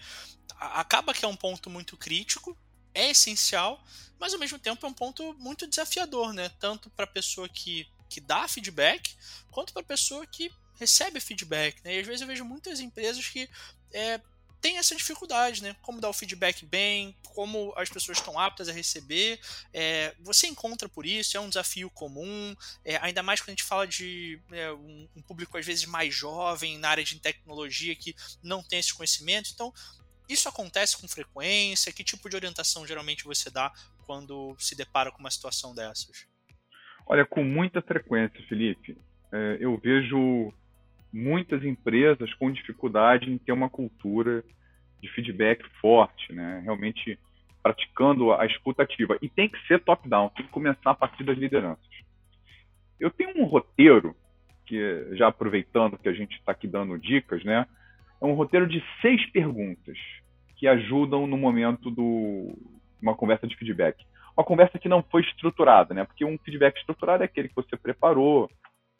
acaba 0.58 1.12
que 1.12 1.26
é 1.26 1.28
um 1.28 1.36
ponto 1.36 1.68
muito 1.68 1.94
crítico, 1.94 2.56
é 2.94 3.10
essencial, 3.10 3.84
mas 4.18 4.32
ao 4.32 4.40
mesmo 4.40 4.58
tempo 4.58 4.84
é 4.86 4.88
um 4.88 4.94
ponto 4.94 5.34
muito 5.34 5.66
desafiador, 5.66 6.32
né? 6.32 6.48
Tanto 6.58 6.88
para 6.88 7.04
a 7.04 7.08
pessoa 7.08 7.46
que, 7.50 7.86
que 8.08 8.18
dá 8.18 8.48
feedback, 8.48 9.14
quanto 9.50 9.74
para 9.74 9.82
a 9.82 9.86
pessoa 9.86 10.26
que 10.26 10.50
recebe 10.80 11.20
feedback. 11.20 11.84
Né? 11.84 11.96
E 11.96 12.00
às 12.00 12.06
vezes 12.06 12.22
eu 12.22 12.26
vejo 12.26 12.46
muitas 12.46 12.80
empresas 12.80 13.28
que 13.28 13.48
é, 13.92 14.18
tem 14.60 14.78
essa 14.78 14.94
dificuldade, 14.94 15.62
né? 15.62 15.76
Como 15.82 16.00
dar 16.00 16.08
o 16.08 16.12
feedback 16.12 16.66
bem, 16.66 17.16
como 17.34 17.72
as 17.76 17.88
pessoas 17.88 18.18
estão 18.18 18.38
aptas 18.38 18.68
a 18.68 18.72
receber. 18.72 19.38
É, 19.72 20.14
você 20.20 20.46
encontra 20.46 20.88
por 20.88 21.06
isso, 21.06 21.36
é 21.36 21.40
um 21.40 21.48
desafio 21.48 21.90
comum, 21.90 22.54
é, 22.84 22.96
ainda 22.96 23.22
mais 23.22 23.40
quando 23.40 23.50
a 23.50 23.52
gente 23.52 23.64
fala 23.64 23.86
de 23.86 24.40
é, 24.50 24.72
um, 24.72 25.08
um, 25.16 25.22
público 25.22 25.56
às 25.56 25.64
vezes 25.64 25.84
mais 25.84 26.14
jovem 26.14 26.78
na 26.78 26.90
área 26.90 27.04
de 27.04 27.20
tecnologia 27.20 27.94
que 27.94 28.14
não 28.42 28.62
tem 28.62 28.78
esse 28.78 28.94
conhecimento. 28.94 29.50
Então, 29.54 29.72
isso 30.28 30.48
acontece 30.48 30.96
com 31.00 31.08
frequência? 31.08 31.92
Que 31.92 32.04
tipo 32.04 32.28
de 32.28 32.36
orientação 32.36 32.86
geralmente 32.86 33.24
você 33.24 33.50
dá 33.50 33.72
quando 34.04 34.56
se 34.58 34.74
depara 34.74 35.10
com 35.12 35.20
uma 35.20 35.30
situação 35.30 35.74
dessas? 35.74 36.26
Olha, 37.06 37.24
com 37.24 37.42
muita 37.42 37.80
frequência, 37.80 38.44
Felipe. 38.48 38.98
É, 39.32 39.58
eu 39.60 39.78
vejo 39.78 40.52
muitas 41.12 41.64
empresas 41.64 42.32
com 42.34 42.50
dificuldade 42.50 43.30
em 43.30 43.38
ter 43.38 43.52
uma 43.52 43.68
cultura 43.68 44.44
de 45.00 45.08
feedback 45.10 45.64
forte, 45.80 46.32
né? 46.32 46.60
Realmente 46.64 47.18
praticando 47.62 48.32
a 48.32 48.46
escuta 48.46 48.82
ativa. 48.82 49.18
E 49.20 49.28
tem 49.28 49.48
que 49.48 49.58
ser 49.66 49.80
top-down, 49.80 50.30
tem 50.30 50.46
que 50.46 50.52
começar 50.52 50.90
a 50.90 50.94
partir 50.94 51.24
das 51.24 51.36
lideranças. 51.36 51.86
Eu 52.98 53.10
tenho 53.10 53.38
um 53.40 53.44
roteiro, 53.44 54.14
que 54.66 55.08
já 55.12 55.28
aproveitando 55.28 55.98
que 55.98 56.08
a 56.08 56.12
gente 56.12 56.36
está 56.36 56.52
aqui 56.52 56.66
dando 56.66 56.98
dicas, 56.98 57.42
né? 57.44 57.66
É 58.20 58.24
um 58.24 58.34
roteiro 58.34 58.66
de 58.66 58.82
seis 59.00 59.24
perguntas 59.30 59.96
que 60.56 60.66
ajudam 60.66 61.26
no 61.26 61.38
momento 61.38 61.90
de 61.90 62.54
uma 63.00 63.14
conversa 63.14 63.46
de 63.46 63.56
feedback. 63.56 64.04
Uma 64.36 64.44
conversa 64.44 64.78
que 64.78 64.88
não 64.88 65.02
foi 65.02 65.22
estruturada, 65.22 65.94
né? 65.94 66.04
Porque 66.04 66.24
um 66.24 66.36
feedback 66.38 66.76
estruturado 66.76 67.22
é 67.22 67.26
aquele 67.26 67.48
que 67.48 67.54
você 67.54 67.76
preparou, 67.76 68.50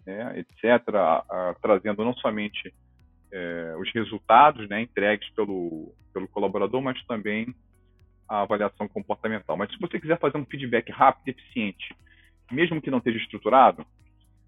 né, 0.08 0.38
etc., 0.38 0.94
a, 0.94 1.24
a, 1.28 1.54
trazendo 1.60 2.02
não 2.02 2.14
somente 2.14 2.72
é, 3.30 3.76
os 3.78 3.92
resultados 3.92 4.66
né, 4.68 4.80
entregues 4.80 5.28
pelo, 5.30 5.94
pelo 6.14 6.26
colaborador, 6.28 6.80
mas 6.80 7.04
também 7.04 7.54
a 8.26 8.40
avaliação 8.40 8.88
comportamental. 8.88 9.56
Mas 9.56 9.70
se 9.70 9.78
você 9.78 10.00
quiser 10.00 10.18
fazer 10.18 10.38
um 10.38 10.46
feedback 10.46 10.90
rápido 10.90 11.28
e 11.28 11.30
eficiente, 11.30 11.94
mesmo 12.50 12.80
que 12.80 12.90
não 12.90 12.98
esteja 12.98 13.18
estruturado, 13.18 13.84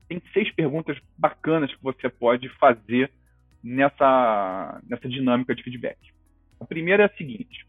tem 0.09 0.23
seis 0.33 0.51
perguntas 0.55 0.99
bacanas 1.17 1.73
que 1.75 1.83
você 1.83 2.09
pode 2.09 2.49
fazer 2.59 3.13
nessa, 3.63 4.81
nessa 4.89 5.09
dinâmica 5.09 5.55
de 5.55 5.63
feedback. 5.63 5.99
A 6.59 6.65
primeira 6.65 7.03
é 7.03 7.07
a 7.07 7.17
seguinte: 7.17 7.67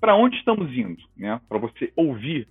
para 0.00 0.16
onde 0.16 0.36
estamos 0.36 0.72
indo? 0.72 1.02
Né? 1.16 1.38
Para 1.48 1.58
você 1.58 1.92
ouvir 1.94 2.48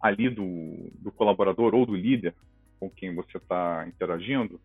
ali 0.00 0.30
do, 0.30 0.90
do 1.00 1.10
colaborador 1.10 1.74
ou 1.74 1.84
do 1.84 1.96
líder 1.96 2.32
com 2.80 2.90
quem 2.90 3.14
você 3.14 3.36
está 3.36 3.84
interagindo, 3.86 4.58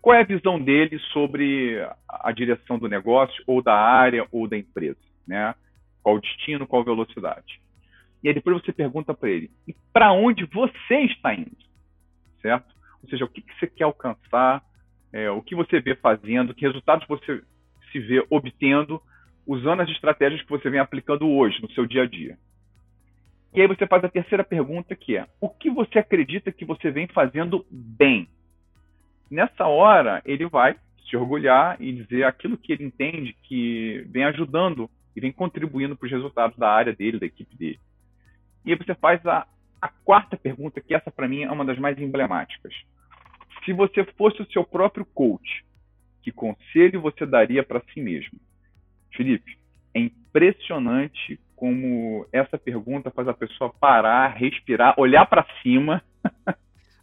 qual 0.00 0.14
é 0.14 0.20
a 0.20 0.26
visão 0.26 0.62
dele 0.62 0.98
sobre 1.12 1.78
a 2.06 2.30
direção 2.30 2.78
do 2.78 2.88
negócio 2.88 3.42
ou 3.46 3.62
da 3.62 3.74
área 3.74 4.28
ou 4.30 4.46
da 4.46 4.56
empresa, 4.56 5.00
né? 5.26 5.54
Qual 6.02 6.16
o 6.16 6.20
destino, 6.20 6.66
qual 6.66 6.82
a 6.82 6.84
velocidade. 6.84 7.58
E 8.22 8.28
aí 8.28 8.34
depois 8.34 8.62
você 8.62 8.72
pergunta 8.72 9.14
para 9.14 9.30
ele, 9.30 9.50
e 9.66 9.74
para 9.92 10.12
onde 10.12 10.44
você 10.44 11.00
está 11.00 11.34
indo, 11.34 11.56
certo? 12.42 12.74
Ou 13.02 13.08
seja, 13.08 13.24
o 13.24 13.28
que, 13.28 13.40
que 13.40 13.58
você 13.58 13.66
quer 13.66 13.84
alcançar, 13.84 14.62
é, 15.12 15.30
o 15.30 15.40
que 15.40 15.54
você 15.54 15.80
vê 15.80 15.96
fazendo, 15.96 16.54
que 16.54 16.66
resultados 16.66 17.06
você 17.08 17.42
se 17.90 17.98
vê 17.98 18.26
obtendo 18.30 19.00
usando 19.46 19.80
as 19.80 19.88
estratégias 19.90 20.42
que 20.42 20.50
você 20.50 20.70
vem 20.70 20.80
aplicando 20.80 21.28
hoje 21.28 21.60
no 21.60 21.70
seu 21.72 21.86
dia 21.86 22.02
a 22.02 22.06
dia. 22.06 22.38
E 23.54 23.60
aí 23.60 23.68
você 23.68 23.86
faz 23.86 24.02
a 24.02 24.08
terceira 24.08 24.42
pergunta, 24.42 24.96
que 24.96 25.16
é: 25.16 25.26
o 25.40 25.48
que 25.48 25.70
você 25.70 26.00
acredita 26.00 26.50
que 26.50 26.64
você 26.64 26.90
vem 26.90 27.06
fazendo 27.06 27.64
bem? 27.70 28.28
Nessa 29.30 29.66
hora, 29.66 30.20
ele 30.24 30.46
vai 30.46 30.76
se 31.08 31.16
orgulhar 31.16 31.80
e 31.80 31.92
dizer 31.92 32.24
aquilo 32.24 32.58
que 32.58 32.72
ele 32.72 32.84
entende 32.84 33.36
que 33.44 34.04
vem 34.08 34.24
ajudando 34.24 34.90
e 35.14 35.20
vem 35.20 35.30
contribuindo 35.30 35.96
para 35.96 36.06
os 36.06 36.12
resultados 36.12 36.56
da 36.58 36.68
área 36.68 36.92
dele, 36.92 37.20
da 37.20 37.26
equipe 37.26 37.56
dele. 37.56 37.78
E 38.64 38.72
aí 38.72 38.78
você 38.78 38.94
faz 38.94 39.24
a, 39.24 39.46
a 39.80 39.88
quarta 39.88 40.36
pergunta, 40.36 40.80
que 40.80 40.94
essa 40.94 41.10
para 41.10 41.28
mim 41.28 41.42
é 41.42 41.50
uma 41.50 41.64
das 41.64 41.78
mais 41.78 41.98
emblemáticas. 41.98 42.72
Se 43.64 43.72
você 43.72 44.04
fosse 44.16 44.42
o 44.42 44.50
seu 44.50 44.64
próprio 44.64 45.04
coach, 45.04 45.64
que 46.22 46.32
conselho 46.32 47.00
você 47.00 47.24
daria 47.24 47.62
para 47.62 47.82
si 47.92 48.00
mesmo? 48.00 48.40
Felipe, 49.12 49.56
é 49.94 50.00
impressionante 50.00 51.38
como 51.64 52.26
essa 52.30 52.58
pergunta 52.58 53.10
faz 53.10 53.26
a 53.26 53.32
pessoa 53.32 53.72
parar, 53.80 54.36
respirar, 54.36 54.94
olhar 55.00 55.24
para 55.24 55.46
cima. 55.62 56.04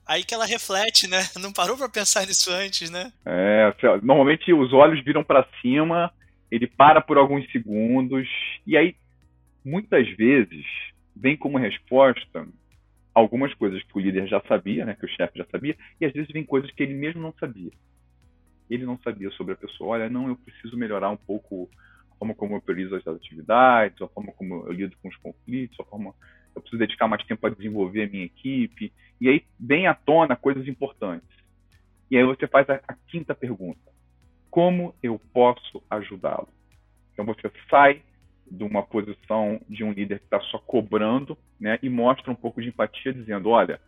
Aí 0.07 0.23
que 0.23 0.35
ela 0.35 0.45
reflete, 0.45 1.07
né? 1.07 1.17
Não 1.41 1.51
parou 1.51 1.75
para 1.75 1.89
pensar 1.89 2.27
nisso 2.27 2.51
antes, 2.51 2.91
né? 2.91 3.11
É, 3.25 3.73
normalmente 4.03 4.53
os 4.53 4.71
olhos 4.71 5.03
viram 5.03 5.23
para 5.23 5.47
cima, 5.63 6.13
ele 6.51 6.67
para 6.67 7.01
por 7.01 7.17
alguns 7.17 7.51
segundos 7.51 8.29
e 8.67 8.77
aí 8.77 8.95
muitas 9.65 10.07
vezes 10.15 10.63
vem 11.15 11.35
como 11.35 11.57
resposta 11.57 12.47
algumas 13.15 13.51
coisas 13.55 13.81
que 13.81 13.97
o 13.97 13.99
líder 13.99 14.27
já 14.27 14.41
sabia, 14.41 14.85
né, 14.85 14.93
que 14.93 15.07
o 15.07 15.09
chefe 15.09 15.39
já 15.39 15.45
sabia, 15.45 15.75
e 15.99 16.05
às 16.05 16.13
vezes 16.13 16.31
vem 16.31 16.45
coisas 16.45 16.69
que 16.69 16.83
ele 16.83 16.93
mesmo 16.93 17.19
não 17.19 17.33
sabia. 17.39 17.71
Ele 18.69 18.85
não 18.85 18.99
sabia 18.99 19.31
sobre 19.31 19.53
a 19.53 19.57
pessoa. 19.57 19.95
Olha, 19.95 20.07
não, 20.07 20.27
eu 20.27 20.35
preciso 20.35 20.77
melhorar 20.77 21.09
um 21.09 21.17
pouco 21.17 21.67
forma 22.21 22.35
como 22.35 22.55
eu 22.55 22.61
priorizo 22.61 22.95
as 22.95 23.07
atividades, 23.07 23.99
a 23.99 24.07
forma 24.07 24.31
como 24.33 24.67
eu 24.67 24.71
lido 24.71 24.95
com 25.01 25.09
os 25.09 25.15
conflitos, 25.17 25.79
a 25.79 25.83
forma 25.83 26.13
eu 26.55 26.61
preciso 26.61 26.79
dedicar 26.79 27.07
mais 27.07 27.23
tempo 27.25 27.47
a 27.47 27.49
desenvolver 27.49 28.03
a 28.03 28.09
minha 28.09 28.25
equipe. 28.25 28.93
E 29.19 29.27
aí 29.27 29.43
vem 29.59 29.87
à 29.87 29.95
tona 29.95 30.35
coisas 30.35 30.67
importantes. 30.67 31.27
E 32.11 32.17
aí 32.17 32.23
você 32.23 32.47
faz 32.47 32.69
a, 32.69 32.75
a 32.87 32.93
quinta 33.07 33.33
pergunta: 33.33 33.79
como 34.51 34.93
eu 35.01 35.19
posso 35.33 35.81
ajudá-lo? 35.89 36.49
Então 37.11 37.25
você 37.25 37.51
sai 37.69 38.03
de 38.49 38.63
uma 38.63 38.83
posição 38.83 39.59
de 39.67 39.83
um 39.83 39.91
líder 39.91 40.19
que 40.19 40.25
está 40.25 40.39
só 40.41 40.59
cobrando, 40.59 41.35
né, 41.59 41.79
e 41.81 41.89
mostra 41.89 42.31
um 42.31 42.35
pouco 42.35 42.61
de 42.61 42.67
empatia, 42.67 43.13
dizendo: 43.13 43.49
olha, 43.49 43.81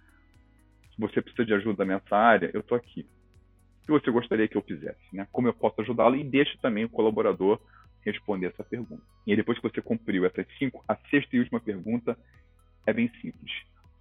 se 0.90 1.00
você 1.00 1.22
precisa 1.22 1.46
de 1.46 1.54
ajuda 1.54 1.86
nessa 1.86 2.18
área, 2.18 2.50
eu 2.52 2.62
estou 2.62 2.76
aqui. 2.76 3.06
O 3.84 3.86
que 3.86 3.92
você 3.92 4.10
gostaria 4.10 4.48
que 4.48 4.56
eu 4.56 4.62
fizesse? 4.62 5.04
Né? 5.12 5.28
Como 5.32 5.48
eu 5.48 5.54
posso 5.54 5.82
ajudá-lo? 5.82 6.16
E 6.16 6.24
deixa 6.24 6.58
também 6.62 6.86
o 6.86 6.90
colaborador 6.90 7.60
responder 8.06 8.48
essa 8.48 8.64
pergunta. 8.64 9.04
E 9.26 9.36
depois 9.36 9.58
que 9.60 9.70
você 9.70 9.82
cumpriu 9.82 10.26
essas 10.26 10.46
cinco, 10.58 10.84
a 10.88 10.96
sexta 11.10 11.36
e 11.36 11.40
última 11.40 11.60
pergunta 11.60 12.18
é 12.86 12.94
bem 12.94 13.10
simples. 13.22 13.52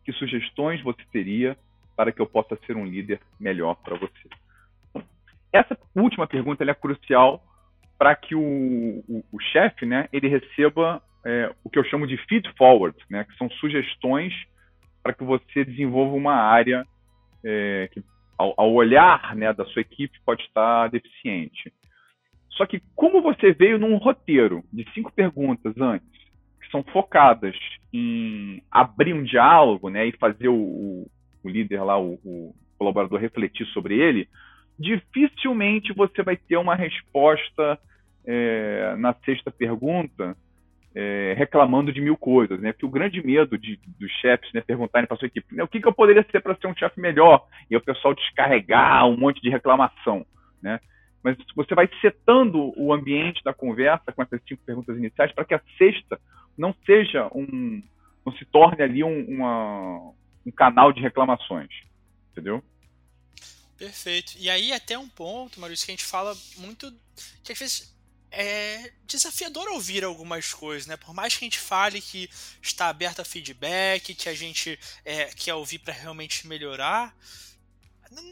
Que 0.04 0.12
sugestões 0.12 0.82
você 0.82 1.02
teria 1.12 1.56
para 1.96 2.10
que 2.12 2.20
eu 2.20 2.26
possa 2.26 2.58
ser 2.66 2.76
um 2.76 2.86
líder 2.86 3.20
melhor 3.38 3.76
para 3.76 3.96
você? 3.96 4.28
Essa 5.52 5.78
última 5.94 6.26
pergunta 6.26 6.64
é 6.64 6.74
crucial 6.74 7.42
para 7.98 8.16
que 8.16 8.34
o, 8.34 9.04
o, 9.08 9.24
o 9.30 9.40
chefe 9.40 9.86
né, 9.86 10.08
ele 10.12 10.26
receba 10.26 11.02
é, 11.24 11.54
o 11.62 11.70
que 11.70 11.78
eu 11.78 11.84
chamo 11.84 12.06
de 12.06 12.16
feed 12.26 12.50
forward, 12.56 12.98
né, 13.08 13.24
que 13.24 13.36
são 13.36 13.48
sugestões 13.50 14.32
para 15.02 15.12
que 15.12 15.22
você 15.22 15.64
desenvolva 15.64 16.16
uma 16.16 16.34
área 16.34 16.86
é, 17.44 17.88
que, 17.92 18.02
ao, 18.38 18.54
ao 18.56 18.72
olhar 18.72 19.36
né, 19.36 19.52
da 19.52 19.64
sua 19.66 19.82
equipe, 19.82 20.18
pode 20.24 20.42
estar 20.42 20.88
deficiente. 20.88 21.72
Só 22.52 22.66
que 22.66 22.82
como 22.94 23.22
você 23.22 23.52
veio 23.52 23.78
num 23.78 23.96
roteiro 23.96 24.62
de 24.72 24.86
cinco 24.92 25.12
perguntas 25.12 25.74
antes, 25.78 26.08
que 26.60 26.70
são 26.70 26.82
focadas 26.84 27.56
em 27.92 28.62
abrir 28.70 29.14
um 29.14 29.22
diálogo, 29.22 29.88
né, 29.88 30.06
e 30.06 30.12
fazer 30.12 30.48
o, 30.48 31.06
o 31.42 31.48
líder 31.48 31.82
lá, 31.82 31.98
o, 31.98 32.14
o 32.24 32.54
colaborador 32.78 33.20
refletir 33.20 33.66
sobre 33.68 33.98
ele, 33.98 34.28
dificilmente 34.78 35.92
você 35.92 36.22
vai 36.22 36.36
ter 36.36 36.56
uma 36.56 36.74
resposta 36.74 37.78
é, 38.24 38.94
na 38.98 39.14
sexta 39.24 39.50
pergunta 39.50 40.36
é, 40.94 41.34
reclamando 41.36 41.92
de 41.92 42.00
mil 42.00 42.16
coisas, 42.16 42.60
né? 42.60 42.72
Porque 42.72 42.86
o 42.86 42.90
grande 42.90 43.24
medo 43.24 43.56
de, 43.56 43.78
dos 43.98 44.10
chefes 44.20 44.52
né, 44.52 44.60
perguntarem 44.60 45.06
para 45.06 45.16
sua 45.16 45.26
equipe 45.26 45.54
né, 45.54 45.62
o 45.62 45.68
que, 45.68 45.80
que 45.80 45.88
eu 45.88 45.92
poderia 45.92 46.24
ser 46.30 46.40
para 46.40 46.54
ser 46.56 46.66
um 46.66 46.76
chefe 46.76 47.00
melhor 47.00 47.46
e 47.70 47.76
o 47.76 47.80
pessoal 47.80 48.14
descarregar 48.14 49.06
um 49.06 49.16
monte 49.16 49.40
de 49.40 49.48
reclamação, 49.48 50.26
né? 50.62 50.80
Mas 51.22 51.36
você 51.54 51.74
vai 51.74 51.88
setando 52.00 52.72
o 52.76 52.92
ambiente 52.92 53.42
da 53.44 53.54
conversa 53.54 54.12
com 54.12 54.22
essas 54.22 54.40
cinco 54.46 54.62
perguntas 54.64 54.96
iniciais 54.96 55.32
para 55.32 55.44
que 55.44 55.54
a 55.54 55.62
sexta 55.78 56.20
não 56.56 56.74
seja 56.84 57.28
um, 57.34 57.82
não 58.26 58.32
se 58.36 58.44
torne 58.46 58.82
ali 58.82 59.04
um, 59.04 59.24
uma, 59.28 60.12
um 60.46 60.50
canal 60.50 60.92
de 60.92 61.00
reclamações, 61.00 61.70
entendeu? 62.32 62.62
Perfeito. 63.78 64.34
E 64.38 64.48
aí 64.48 64.72
até 64.72 64.98
um 64.98 65.08
ponto, 65.08 65.60
Maurício, 65.60 65.86
que 65.86 65.92
a 65.92 65.96
gente 65.96 66.04
fala 66.04 66.36
muito 66.58 66.92
que 67.42 67.52
às 67.52 67.58
vezes 67.58 67.92
é 68.30 68.90
desafiador 69.06 69.68
ouvir 69.68 70.02
algumas 70.04 70.52
coisas, 70.54 70.86
né? 70.86 70.96
Por 70.96 71.12
mais 71.12 71.36
que 71.36 71.44
a 71.44 71.46
gente 71.46 71.58
fale 71.58 72.00
que 72.00 72.30
está 72.62 72.88
aberto 72.88 73.20
a 73.20 73.24
feedback, 73.24 74.14
que 74.14 74.28
a 74.28 74.34
gente 74.34 74.78
é, 75.04 75.26
quer 75.26 75.54
ouvir 75.54 75.78
para 75.80 75.92
realmente 75.92 76.46
melhorar, 76.46 77.14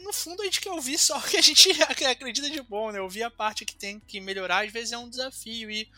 no 0.04 0.12
fundo 0.12 0.42
a 0.42 0.44
gente 0.44 0.60
quer 0.60 0.70
ouvir 0.70 0.98
só 0.98 1.18
o 1.18 1.22
que 1.22 1.36
a 1.36 1.42
gente 1.42 1.70
acredita 1.82 2.50
de 2.50 2.62
bom, 2.62 2.90
né? 2.90 3.00
Ouvir 3.00 3.22
a 3.22 3.30
parte 3.30 3.64
que 3.64 3.76
tem 3.76 4.00
que 4.00 4.20
melhorar, 4.20 4.64
às 4.64 4.72
vezes 4.72 4.92
é 4.92 4.98
um 4.98 5.08
desafio. 5.08 5.70
E, 5.70 5.88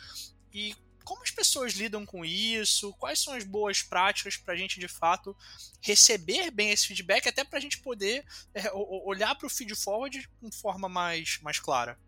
e 0.53 0.75
como 1.05 1.23
as 1.23 1.31
pessoas 1.31 1.73
lidam 1.73 2.07
com 2.07 2.25
isso? 2.25 2.93
Quais 2.95 3.19
são 3.19 3.35
as 3.35 3.45
boas 3.45 3.83
práticas 3.83 4.37
para 4.37 4.55
a 4.55 4.57
gente, 4.57 4.79
de 4.79 4.89
fato, 4.89 5.37
receber 5.81 6.51
bem 6.51 6.71
esse 6.71 6.87
feedback, 6.87 7.29
até 7.29 7.45
para 7.45 7.59
a 7.59 7.63
gente 7.63 7.81
poder 7.81 8.25
é, 8.55 8.71
olhar 8.73 9.35
para 9.35 9.47
o 9.47 9.51
feed 9.51 9.75
forward 9.75 10.29
de 10.43 10.57
forma 10.61 10.89
mais, 10.89 11.41
mais 11.43 11.59
clara? 11.59 11.99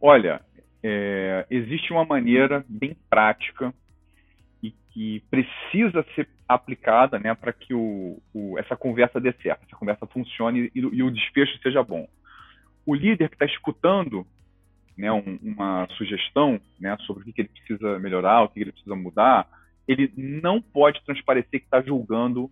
Olha, 0.00 0.44
é, 0.82 1.46
existe 1.50 1.92
uma 1.92 2.04
maneira 2.04 2.64
bem 2.68 2.96
prática 3.10 3.74
que 4.98 5.22
precisa 5.30 6.04
ser 6.16 6.28
aplicada 6.48 7.20
né, 7.20 7.32
para 7.32 7.52
que 7.52 7.72
o, 7.72 8.20
o, 8.34 8.58
essa 8.58 8.76
conversa 8.76 9.20
dê 9.20 9.32
certo, 9.34 9.64
essa 9.64 9.76
conversa 9.76 10.08
funcione 10.08 10.72
e, 10.74 10.80
e 10.80 11.02
o 11.04 11.10
desfecho 11.12 11.56
seja 11.62 11.84
bom. 11.84 12.08
O 12.84 12.96
líder 12.96 13.28
que 13.28 13.36
está 13.36 13.46
escutando 13.46 14.26
né, 14.96 15.12
um, 15.12 15.38
uma 15.40 15.86
sugestão 15.96 16.60
né, 16.80 16.96
sobre 17.06 17.22
o 17.22 17.26
que, 17.26 17.32
que, 17.32 17.42
ele 17.42 17.48
precisa 17.48 17.96
melhorar, 18.00 18.42
o 18.42 18.48
que, 18.48 18.54
que 18.54 18.60
ele 18.62 18.72
precisa 18.72 18.96
mudar, 18.96 19.46
ele 19.86 20.12
não 20.16 20.60
pode 20.60 21.00
transparecer 21.04 21.60
que 21.60 21.66
está 21.66 21.80
julgando 21.80 22.50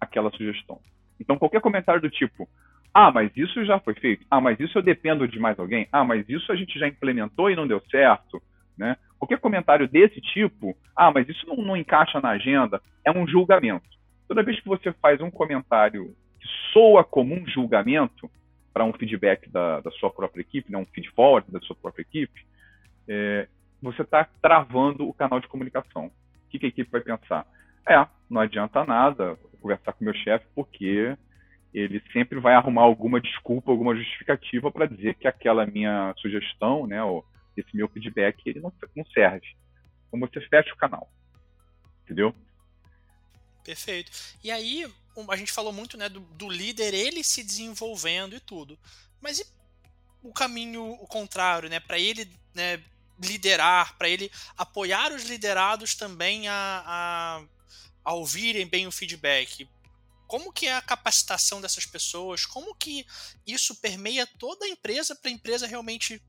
aquela 0.00 0.32
sugestão. 0.32 0.80
Então, 1.20 1.38
qualquer 1.38 1.60
comentário 1.60 2.02
do 2.02 2.10
tipo, 2.10 2.48
ah, 2.92 3.12
mas 3.12 3.30
isso 3.36 3.64
já 3.64 3.78
foi 3.78 3.94
feito, 3.94 4.26
ah, 4.28 4.40
mas 4.40 4.58
isso 4.58 4.76
eu 4.76 4.82
dependo 4.82 5.28
de 5.28 5.38
mais 5.38 5.56
alguém, 5.60 5.86
ah, 5.92 6.02
mas 6.02 6.28
isso 6.28 6.50
a 6.50 6.56
gente 6.56 6.76
já 6.76 6.88
implementou 6.88 7.50
e 7.50 7.54
não 7.54 7.68
deu 7.68 7.80
certo, 7.88 8.42
né? 8.76 8.96
Qualquer 9.18 9.38
comentário 9.38 9.88
desse 9.88 10.20
tipo, 10.20 10.76
ah, 10.96 11.10
mas 11.12 11.28
isso 11.28 11.46
não, 11.46 11.56
não 11.56 11.76
encaixa 11.76 12.20
na 12.20 12.30
agenda, 12.30 12.80
é 13.04 13.10
um 13.10 13.26
julgamento. 13.26 13.88
Toda 14.28 14.42
vez 14.42 14.60
que 14.60 14.68
você 14.68 14.92
faz 14.92 15.20
um 15.20 15.30
comentário 15.30 16.14
que 16.40 16.48
soa 16.72 17.04
como 17.04 17.34
um 17.34 17.46
julgamento, 17.46 18.30
para 18.74 18.84
um 18.84 18.92
feedback 18.92 19.48
da, 19.48 19.80
da, 19.80 19.90
sua 19.92 20.10
própria 20.10 20.40
equipe, 20.40 20.70
né, 20.70 20.76
um 20.76 20.86
feed 20.86 21.08
forward 21.10 21.50
da 21.50 21.60
sua 21.60 21.76
própria 21.76 22.02
equipe, 22.02 22.44
é, 23.08 23.46
você 23.80 24.02
está 24.02 24.26
travando 24.42 25.08
o 25.08 25.14
canal 25.14 25.38
de 25.38 25.46
comunicação. 25.46 26.06
O 26.06 26.50
que, 26.50 26.58
que, 26.58 26.66
a 26.66 26.68
equipe 26.68 26.90
vai 26.90 27.00
pensar? 27.00 27.46
É, 27.88 28.04
não 28.28 28.40
adianta 28.40 28.84
nada 28.84 29.38
conversar 29.60 29.92
com 29.92 30.00
o 30.00 30.04
meu 30.04 30.14
chefe, 30.14 30.44
porque 30.54 31.16
ele 31.72 32.02
sempre 32.12 32.40
vai 32.40 32.54
arrumar 32.54 32.82
alguma 32.82 33.20
desculpa, 33.20 33.70
alguma 33.70 33.94
justificativa 33.94 34.70
para 34.70 34.86
dizer 34.86 35.14
que 35.14 35.28
aquela 35.28 35.64
minha 35.64 36.12
sugestão, 36.18 36.86
né, 36.86 37.02
ou 37.02 37.24
esse 37.56 37.76
meu 37.76 37.88
feedback, 37.88 38.40
ele 38.46 38.60
não, 38.60 38.72
não 38.94 39.04
serve. 39.06 39.46
Então 40.08 40.20
você 40.20 40.40
fecha 40.48 40.72
o 40.72 40.76
canal. 40.76 41.10
Entendeu? 42.04 42.34
Perfeito. 43.64 44.12
E 44.42 44.50
aí, 44.50 44.90
a 45.28 45.36
gente 45.36 45.52
falou 45.52 45.72
muito 45.72 45.96
né, 45.96 46.08
do, 46.08 46.20
do 46.20 46.48
líder 46.48 46.92
ele 46.92 47.24
se 47.24 47.42
desenvolvendo 47.42 48.36
e 48.36 48.40
tudo. 48.40 48.78
Mas 49.20 49.38
e 49.40 49.46
o 50.22 50.32
caminho 50.32 50.92
o 50.92 51.06
contrário, 51.06 51.68
né? 51.68 51.80
Para 51.80 51.98
ele 51.98 52.30
né, 52.54 52.82
liderar, 53.18 53.96
para 53.96 54.08
ele 54.08 54.30
apoiar 54.56 55.12
os 55.12 55.24
liderados 55.24 55.94
também 55.94 56.48
a, 56.48 56.82
a, 56.86 57.44
a, 58.04 58.14
ouvirem 58.14 58.66
bem 58.66 58.86
o 58.86 58.92
feedback. 58.92 59.68
Como 60.26 60.52
que 60.52 60.66
é 60.66 60.74
a 60.74 60.82
capacitação 60.82 61.60
dessas 61.60 61.86
pessoas? 61.86 62.46
Como 62.46 62.74
que 62.74 63.06
isso 63.46 63.74
permeia 63.76 64.26
toda 64.26 64.64
a 64.64 64.68
empresa 64.68 65.14
para 65.14 65.30
a 65.30 65.34
empresa 65.34 65.66
realmente 65.66 66.20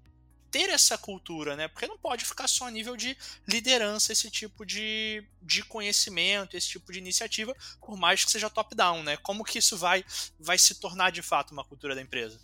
ter 0.56 0.70
essa 0.70 0.98
cultura, 0.98 1.58
né? 1.58 1.68
Porque 1.68 1.86
não 1.86 1.98
pode 1.98 2.24
ficar 2.24 2.48
só 2.48 2.66
a 2.66 2.72
nível 2.72 2.96
de 2.96 3.18
liderança 3.46 4.14
esse 4.14 4.32
tipo 4.32 4.66
de, 4.66 5.22
de 5.42 5.66
conhecimento, 5.66 6.56
esse 6.56 6.70
tipo 6.70 6.94
de 6.94 7.00
iniciativa, 7.00 7.54
por 7.86 7.98
mais 7.98 8.24
que 8.24 8.32
seja 8.32 8.50
top-down, 8.50 9.04
né? 9.04 9.18
Como 9.18 9.44
que 9.44 9.60
isso 9.60 9.78
vai, 9.78 10.06
vai 10.40 10.58
se 10.58 10.80
tornar 10.80 11.12
de 11.12 11.22
fato 11.22 11.52
uma 11.52 11.66
cultura 11.66 11.94
da 11.94 12.02
empresa? 12.02 12.40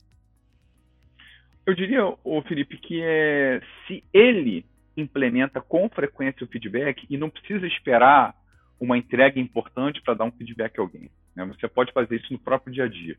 Eu 1.65 1.73
diria, 1.73 2.05
o 2.05 2.41
Felipe, 2.41 2.77
que 2.79 2.99
é, 3.01 3.61
se 3.87 4.03
ele 4.13 4.65
implementa 4.97 5.61
com 5.61 5.89
frequência 5.89 6.43
o 6.43 6.49
feedback 6.49 7.07
e 7.09 7.17
não 7.17 7.29
precisa 7.29 7.65
esperar 7.65 8.35
uma 8.77 8.97
entrega 8.97 9.39
importante 9.39 10.01
para 10.01 10.15
dar 10.15 10.25
um 10.25 10.31
feedback 10.33 10.77
a 10.77 10.81
alguém. 10.81 11.09
Né? 11.33 11.45
Você 11.45 11.65
pode 11.69 11.93
fazer 11.93 12.17
isso 12.17 12.33
no 12.33 12.39
próprio 12.39 12.73
dia 12.73 12.83
a 12.83 12.89
dia. 12.89 13.17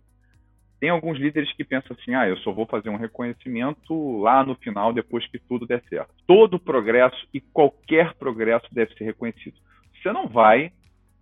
Tem 0.83 0.91
alguns 0.91 1.17
líderes 1.17 1.53
que 1.53 1.63
pensam 1.63 1.97
assim: 1.97 2.13
ah, 2.13 2.29
eu 2.29 2.37
só 2.39 2.51
vou 2.51 2.67
fazer 2.67 2.91
um 2.91 2.97
reconhecimento 2.97 4.19
lá 4.19 4.45
no 4.45 4.57
final, 4.57 4.93
depois 4.93 5.25
que 5.29 5.39
tudo 5.39 5.65
der 5.65 5.81
certo. 5.89 6.13
Todo 6.27 6.59
progresso 6.59 7.25
e 7.33 7.41
qualquer 7.41 8.13
progresso 8.15 8.67
deve 8.73 8.93
ser 8.95 9.05
reconhecido. 9.05 9.55
Você 9.95 10.13
não 10.13 10.27
vai 10.27 10.73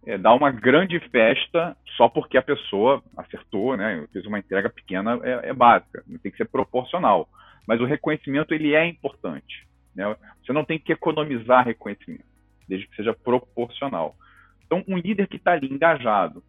é, 0.06 0.16
dar 0.16 0.32
uma 0.32 0.50
grande 0.50 0.98
festa 1.10 1.76
só 1.94 2.08
porque 2.08 2.38
a 2.38 2.42
pessoa 2.42 3.02
acertou, 3.14 3.76
né? 3.76 4.02
Fez 4.14 4.24
uma 4.24 4.38
entrega 4.38 4.70
pequena, 4.70 5.20
é, 5.22 5.50
é 5.50 5.52
básica, 5.52 6.02
tem 6.22 6.32
que 6.32 6.38
ser 6.38 6.48
proporcional. 6.48 7.28
Mas 7.68 7.82
o 7.82 7.84
reconhecimento 7.84 8.54
ele 8.54 8.74
é 8.74 8.86
importante. 8.86 9.68
Né? 9.94 10.16
Você 10.42 10.54
não 10.54 10.64
tem 10.64 10.78
que 10.78 10.90
economizar 10.90 11.66
reconhecimento, 11.66 12.24
desde 12.66 12.88
que 12.88 12.96
seja 12.96 13.12
proporcional. 13.12 14.16
Então, 14.64 14.82
um 14.88 14.96
líder 14.96 15.28
que 15.28 15.36
está 15.36 15.52
ali 15.52 15.70
engajado, 15.70 16.42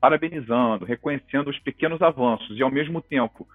parabenizando, 0.00 0.84
reconhecendo 0.84 1.48
os 1.48 1.58
pequenos 1.58 2.00
avanços 2.00 2.56
e, 2.56 2.62
ao 2.62 2.70
mesmo 2.70 3.00
tempo, 3.00 3.46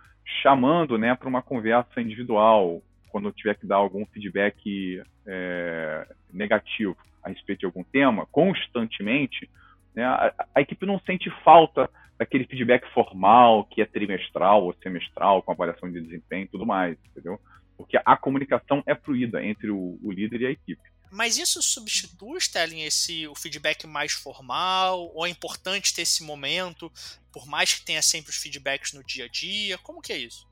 chamando 0.41 0.97
né, 0.97 1.15
para 1.15 1.27
uma 1.27 1.41
conversa 1.41 2.01
individual, 2.01 2.81
quando 3.09 3.31
tiver 3.31 3.55
que 3.55 3.67
dar 3.67 3.75
algum 3.75 4.05
feedback 4.07 5.01
é, 5.25 6.07
negativo 6.31 6.97
a 7.23 7.29
respeito 7.29 7.59
de 7.59 7.65
algum 7.65 7.83
tema, 7.83 8.25
constantemente, 8.31 9.49
né, 9.95 10.03
a, 10.03 10.33
a, 10.55 10.61
equipe 10.61 10.85
não 10.85 10.99
sente 10.99 11.29
falta 11.43 11.89
daquele 12.17 12.45
feedback 12.45 12.85
formal, 12.93 13.65
que 13.65 13.81
é 13.81 13.85
trimestral 13.85 14.63
ou 14.63 14.73
semestral, 14.81 15.41
com 15.41 15.51
avaliação 15.51 15.91
de 15.91 16.01
desempenho 16.01 16.45
e 16.45 16.47
tudo 16.47 16.65
mais, 16.65 16.97
entendeu? 17.05 17.39
Porque 17.77 17.99
a 18.03 18.17
comunicação 18.17 18.83
é 18.85 18.95
fluida 18.95 19.43
entre 19.43 19.69
o, 19.71 19.97
o 20.03 20.11
líder 20.11 20.41
e 20.41 20.45
a 20.47 20.51
equipe. 20.51 20.81
Mas 21.13 21.37
isso 21.37 21.61
substitui, 21.61 22.39
Stelling, 22.41 22.81
esse 22.81 23.27
o 23.27 23.35
feedback 23.35 23.85
mais 23.85 24.13
formal? 24.13 25.11
Ou 25.13 25.27
é 25.27 25.29
importante 25.29 25.93
ter 25.93 26.01
esse 26.01 26.23
momento, 26.23 26.91
por 27.31 27.45
mais 27.45 27.71
que 27.71 27.85
tenha 27.85 28.01
sempre 28.01 28.31
os 28.31 28.37
feedbacks 28.37 28.93
no 28.93 29.03
dia 29.03 29.25
a 29.25 29.27
dia? 29.27 29.77
Como 29.77 30.01
que 30.01 30.11
é 30.11 30.17
isso? 30.17 30.47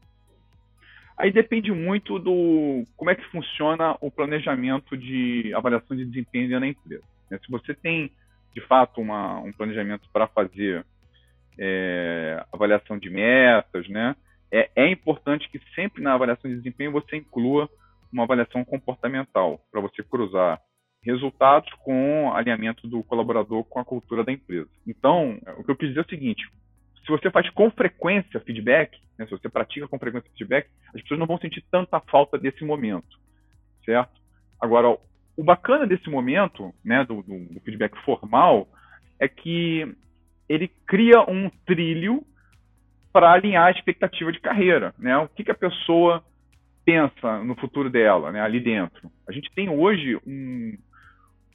Aí 1.18 1.32
depende 1.32 1.72
muito 1.72 2.20
do 2.20 2.86
como 2.96 3.10
é 3.10 3.16
que 3.16 3.24
funciona 3.32 3.98
o 4.00 4.12
planejamento 4.12 4.96
de 4.96 5.52
avaliação 5.56 5.98
de 5.98 6.06
desempenho 6.06 6.60
na 6.60 6.68
empresa. 6.68 7.04
Né? 7.30 7.40
Se 7.44 7.50
você 7.50 7.74
tem, 7.74 8.12
de 8.54 8.62
fato, 8.62 9.02
uma, 9.02 9.40
um 9.40 9.52
planejamento 9.52 10.08
para 10.14 10.28
fazer 10.28 10.86
é, 11.58 12.46
avaliação 12.54 13.00
de 13.00 13.10
metas, 13.10 13.88
né? 13.90 14.16
É, 14.52 14.70
é 14.76 14.92
importante 14.92 15.50
que 15.50 15.60
sempre 15.74 16.04
na 16.04 16.14
avaliação 16.14 16.52
de 16.52 16.58
desempenho 16.58 16.92
você 16.92 17.16
inclua 17.16 17.70
uma 18.12 18.24
avaliação 18.24 18.64
comportamental, 18.64 19.60
para 19.72 19.82
você 19.82 20.04
cruzar 20.04 20.62
resultados 21.04 21.72
com 21.84 22.32
alinhamento 22.34 22.88
do 22.88 23.04
colaborador 23.04 23.64
com 23.64 23.80
a 23.80 23.86
cultura 23.86 24.24
da 24.24 24.32
empresa. 24.32 24.70
Então, 24.86 25.40
o 25.58 25.64
que 25.64 25.72
eu 25.72 25.76
quis 25.76 25.90
dizer 25.90 26.02
é 26.02 26.04
o 26.04 26.10
seguinte: 26.10 26.48
se 27.04 27.08
você 27.08 27.32
faz 27.32 27.50
com 27.50 27.72
frequência 27.72 28.40
feedback, 28.40 28.98
né, 29.18 29.26
se 29.26 29.32
você 29.32 29.50
pratica 29.50 29.88
com 29.88 30.00
frequência 30.00 30.30
feedback, 30.32 30.70
as 30.94 31.02
pessoas 31.02 31.20
não 31.20 31.28
vão 31.28 31.40
sentir 31.40 31.64
tanta 31.72 32.00
falta 32.00 32.38
desse 32.38 32.64
momento, 32.64 33.18
certo? 33.84 34.22
Agora, 34.60 34.96
o 35.36 35.44
bacana 35.44 35.88
desse 35.88 36.10
momento, 36.10 36.74
né, 36.86 37.04
do, 37.04 37.24
do, 37.24 37.54
do 37.54 37.60
feedback 37.62 37.98
formal, 38.04 38.68
é 39.20 39.28
que 39.28 39.96
ele 40.48 40.68
cria 40.86 41.22
um 41.22 41.50
trilho 41.66 42.24
para 43.12 43.32
alinhar 43.32 43.68
a 43.68 43.72
expectativa 43.72 44.32
de 44.32 44.40
carreira, 44.40 44.94
né? 44.98 45.18
O 45.18 45.28
que, 45.28 45.44
que 45.44 45.52
a 45.52 45.56
pessoa 45.56 46.24
pensa 46.86 47.44
no 47.44 47.56
futuro 47.56 47.90
dela, 47.90 48.32
né, 48.32 48.42
ali 48.42 48.60
dentro. 48.60 49.12
A 49.28 49.32
gente 49.32 49.52
tem 49.54 49.70
hoje 49.70 50.18
um, 50.26 50.78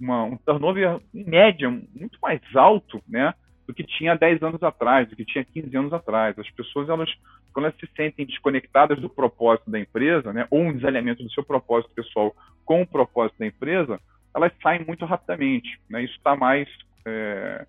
uma, 0.00 0.24
um 0.24 0.36
turnover, 0.36 1.00
em 1.14 1.24
média, 1.24 1.70
muito 1.70 2.18
mais 2.22 2.40
alto 2.54 3.02
né, 3.08 3.34
do 3.66 3.74
que 3.74 3.82
tinha 3.82 4.14
10 4.14 4.42
anos 4.42 4.62
atrás, 4.62 5.08
do 5.08 5.16
que 5.16 5.24
tinha 5.24 5.44
15 5.44 5.76
anos 5.76 5.92
atrás. 5.92 6.38
As 6.38 6.50
pessoas, 6.50 6.88
elas, 6.88 7.12
quando 7.52 7.66
elas 7.66 7.78
se 7.78 7.88
sentem 7.96 8.26
desconectadas 8.26 8.98
do 9.00 9.08
propósito 9.08 9.70
da 9.70 9.80
empresa, 9.80 10.32
né, 10.32 10.46
ou 10.50 10.60
um 10.60 10.72
desalinhamento 10.72 11.22
do 11.22 11.30
seu 11.30 11.44
propósito 11.44 11.92
pessoal 11.94 12.34
com 12.64 12.82
o 12.82 12.86
propósito 12.86 13.38
da 13.38 13.46
empresa, 13.46 14.00
elas 14.34 14.52
saem 14.62 14.84
muito 14.84 15.04
rapidamente. 15.04 15.80
Né? 15.88 16.04
Isso 16.04 16.14
está 16.16 16.36
mais, 16.36 16.68
é, 17.04 17.66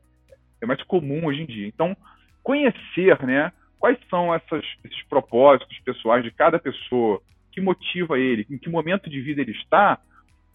é 0.61 0.65
mais 0.65 0.81
comum 0.83 1.25
hoje 1.25 1.41
em 1.41 1.45
dia. 1.45 1.67
Então, 1.67 1.95
conhecer 2.43 3.21
né, 3.25 3.51
quais 3.79 3.97
são 4.09 4.33
essas, 4.33 4.65
esses 4.83 5.03
propósitos 5.07 5.79
pessoais 5.79 6.23
de 6.23 6.31
cada 6.31 6.59
pessoa, 6.59 7.21
que 7.57 7.61
motiva 7.61 8.19
ele, 8.19 8.45
em 8.51 8.57
que 8.59 8.69
momento 8.69 9.09
de 9.09 9.19
vida 9.19 9.41
ele 9.41 9.53
está, 9.53 9.99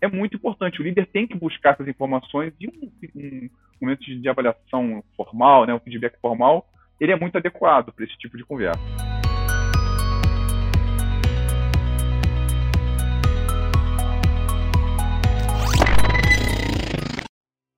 é 0.01 0.07
muito 0.07 0.37
importante. 0.37 0.81
O 0.81 0.85
líder 0.85 1.05
tem 1.07 1.27
que 1.27 1.37
buscar 1.37 1.73
essas 1.73 1.89
informações 1.89 2.55
e 2.61 2.69
um, 2.69 2.93
um 3.17 3.51
momento 3.81 4.05
de, 4.05 4.29
avaliação 4.29 5.03
formal, 5.17 5.67
né, 5.67 5.75
um 5.75 5.81
feedback 5.81 6.17
formal, 6.21 6.65
ele 7.01 7.11
é 7.11 7.19
muito 7.19 7.37
adequado 7.37 7.93
para 7.93 8.05
esse 8.05 8.17
tipo 8.19 8.37
de 8.37 8.45
conversa. 8.45 8.81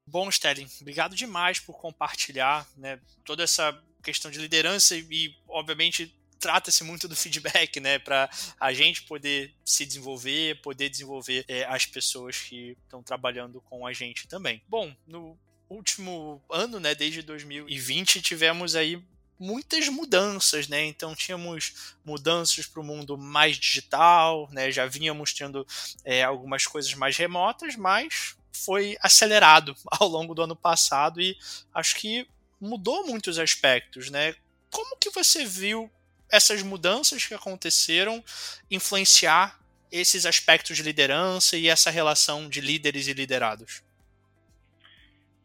Bom, 0.06 0.28
Sterling, 0.28 0.68
obrigado 0.82 1.16
demais 1.16 1.58
por 1.58 1.80
compartilhar 1.80 2.66
né, 2.76 3.00
toda 3.24 3.42
essa 3.42 3.72
questão 4.02 4.30
de 4.30 4.38
liderança 4.38 4.94
e, 4.94 5.34
obviamente, 5.48 6.14
trata-se 6.44 6.84
muito 6.84 7.08
do 7.08 7.16
feedback, 7.16 7.80
né? 7.80 7.98
Para 7.98 8.28
a 8.60 8.70
gente 8.74 9.04
poder 9.04 9.54
se 9.64 9.86
desenvolver, 9.86 10.60
poder 10.60 10.90
desenvolver 10.90 11.42
é, 11.48 11.64
as 11.64 11.86
pessoas 11.86 12.36
que 12.36 12.76
estão 12.84 13.02
trabalhando 13.02 13.62
com 13.62 13.86
a 13.86 13.94
gente 13.94 14.28
também. 14.28 14.62
Bom, 14.68 14.94
no 15.06 15.38
último 15.70 16.42
ano, 16.50 16.78
né, 16.78 16.94
desde 16.94 17.22
2020, 17.22 18.20
tivemos 18.20 18.76
aí 18.76 19.02
muitas 19.40 19.88
mudanças, 19.88 20.68
né? 20.68 20.84
Então 20.84 21.14
tínhamos 21.14 21.94
mudanças 22.04 22.66
para 22.66 22.82
o 22.82 22.84
mundo 22.84 23.16
mais 23.16 23.56
digital, 23.56 24.46
né? 24.52 24.70
Já 24.70 24.84
vínhamos 24.84 25.32
tendo 25.32 25.66
é, 26.04 26.22
algumas 26.22 26.66
coisas 26.66 26.92
mais 26.92 27.16
remotas, 27.16 27.74
mas 27.74 28.36
foi 28.52 28.98
acelerado 29.00 29.74
ao 29.98 30.06
longo 30.06 30.34
do 30.34 30.42
ano 30.42 30.54
passado 30.54 31.22
e 31.22 31.38
acho 31.72 31.96
que 31.96 32.28
mudou 32.60 33.06
muitos 33.06 33.38
aspectos, 33.38 34.10
né? 34.10 34.36
Como 34.70 34.98
que 34.98 35.08
você 35.08 35.46
viu 35.46 35.90
essas 36.34 36.62
mudanças 36.62 37.24
que 37.24 37.34
aconteceram 37.34 38.22
influenciar 38.68 39.56
esses 39.90 40.26
aspectos 40.26 40.76
de 40.76 40.82
liderança 40.82 41.56
e 41.56 41.68
essa 41.68 41.90
relação 41.90 42.48
de 42.48 42.60
líderes 42.60 43.06
e 43.06 43.12
liderados? 43.12 43.84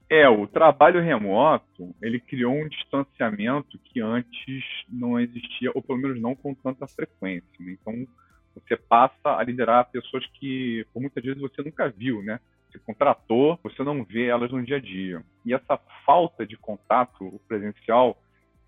É, 0.09 0.27
o 0.27 0.47
trabalho 0.47 0.99
remoto, 0.99 1.95
ele 2.01 2.19
criou 2.19 2.55
um 2.55 2.67
distanciamento 2.67 3.77
que 3.85 4.01
antes 4.01 4.63
não 4.89 5.19
existia, 5.19 5.69
ou 5.75 5.83
pelo 5.83 5.99
menos 5.99 6.19
não 6.19 6.35
com 6.35 6.55
tanta 6.55 6.87
frequência. 6.87 7.47
Né? 7.59 7.77
Então, 7.79 8.07
você 8.55 8.75
passa 8.75 9.37
a 9.37 9.43
liderar 9.43 9.91
pessoas 9.91 10.25
que, 10.39 10.83
por 10.91 10.99
muitas 10.99 11.23
vezes, 11.23 11.39
você 11.39 11.61
nunca 11.61 11.87
viu, 11.87 12.23
né? 12.23 12.39
Você 12.71 12.79
contratou, 12.79 13.59
você 13.61 13.83
não 13.83 14.03
vê 14.03 14.25
elas 14.25 14.51
no 14.51 14.63
dia 14.63 14.77
a 14.77 14.79
dia. 14.79 15.23
E 15.45 15.53
essa 15.53 15.77
falta 16.03 16.45
de 16.45 16.57
contato 16.57 17.39
presencial, 17.47 18.19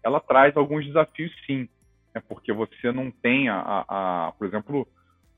ela 0.03 0.19
traz 0.19 0.55
alguns 0.55 0.85
desafios, 0.85 1.31
sim. 1.47 1.67
Né? 2.13 2.21
Porque 2.27 2.51
você 2.51 2.91
não 2.91 3.11
tem, 3.11 3.49
a, 3.49 3.55
a, 3.55 4.27
a 4.27 4.31
por 4.33 4.47
exemplo, 4.47 4.87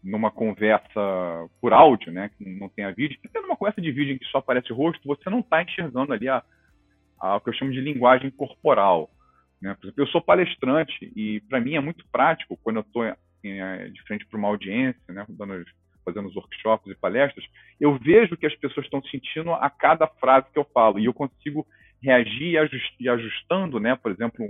numa 0.03 0.29
conversa 0.29 1.49
por 1.61 1.71
áudio, 1.71 2.11
né, 2.11 2.29
que 2.37 2.43
não 2.43 2.67
tem 2.67 2.83
a 2.83 2.91
vídeo, 2.91 3.17
até 3.25 3.39
numa 3.39 3.55
conversa 3.55 3.79
de 3.79 3.91
vídeo 3.91 4.13
em 4.13 4.17
que 4.17 4.25
só 4.25 4.39
aparece 4.39 4.73
rosto, 4.73 5.07
você 5.07 5.29
não 5.29 5.39
está 5.39 5.63
enxergando 5.63 6.11
ali 6.11 6.27
a, 6.27 6.43
a, 7.19 7.37
o 7.37 7.41
que 7.41 7.49
eu 7.49 7.53
chamo 7.53 7.71
de 7.71 7.79
linguagem 7.79 8.29
corporal. 8.29 9.09
Né? 9.61 9.73
Por 9.75 9.85
exemplo, 9.85 10.03
eu 10.03 10.07
sou 10.07 10.21
palestrante 10.21 11.11
e 11.15 11.39
para 11.47 11.61
mim 11.61 11.75
é 11.75 11.79
muito 11.79 12.05
prático 12.11 12.59
quando 12.61 12.77
eu 12.77 12.81
estou 12.81 13.03
de 13.43 14.01
frente 14.07 14.25
para 14.25 14.39
uma 14.39 14.47
audiência, 14.47 15.01
né, 15.09 15.25
dando, 15.29 15.65
fazendo 16.05 16.27
os 16.27 16.35
workshops 16.35 16.89
e 16.91 16.95
palestras, 16.95 17.45
eu 17.79 17.97
vejo 17.97 18.37
que 18.37 18.45
as 18.45 18.55
pessoas 18.55 18.85
estão 18.85 19.01
sentindo 19.03 19.53
a 19.53 19.69
cada 19.69 20.07
frase 20.07 20.47
que 20.51 20.59
eu 20.59 20.65
falo 20.73 20.99
e 20.99 21.05
eu 21.05 21.13
consigo 21.13 21.65
reagir 22.01 22.57
e 22.99 23.09
ajustando, 23.09 23.79
né, 23.79 23.95
por 23.95 24.11
exemplo, 24.11 24.45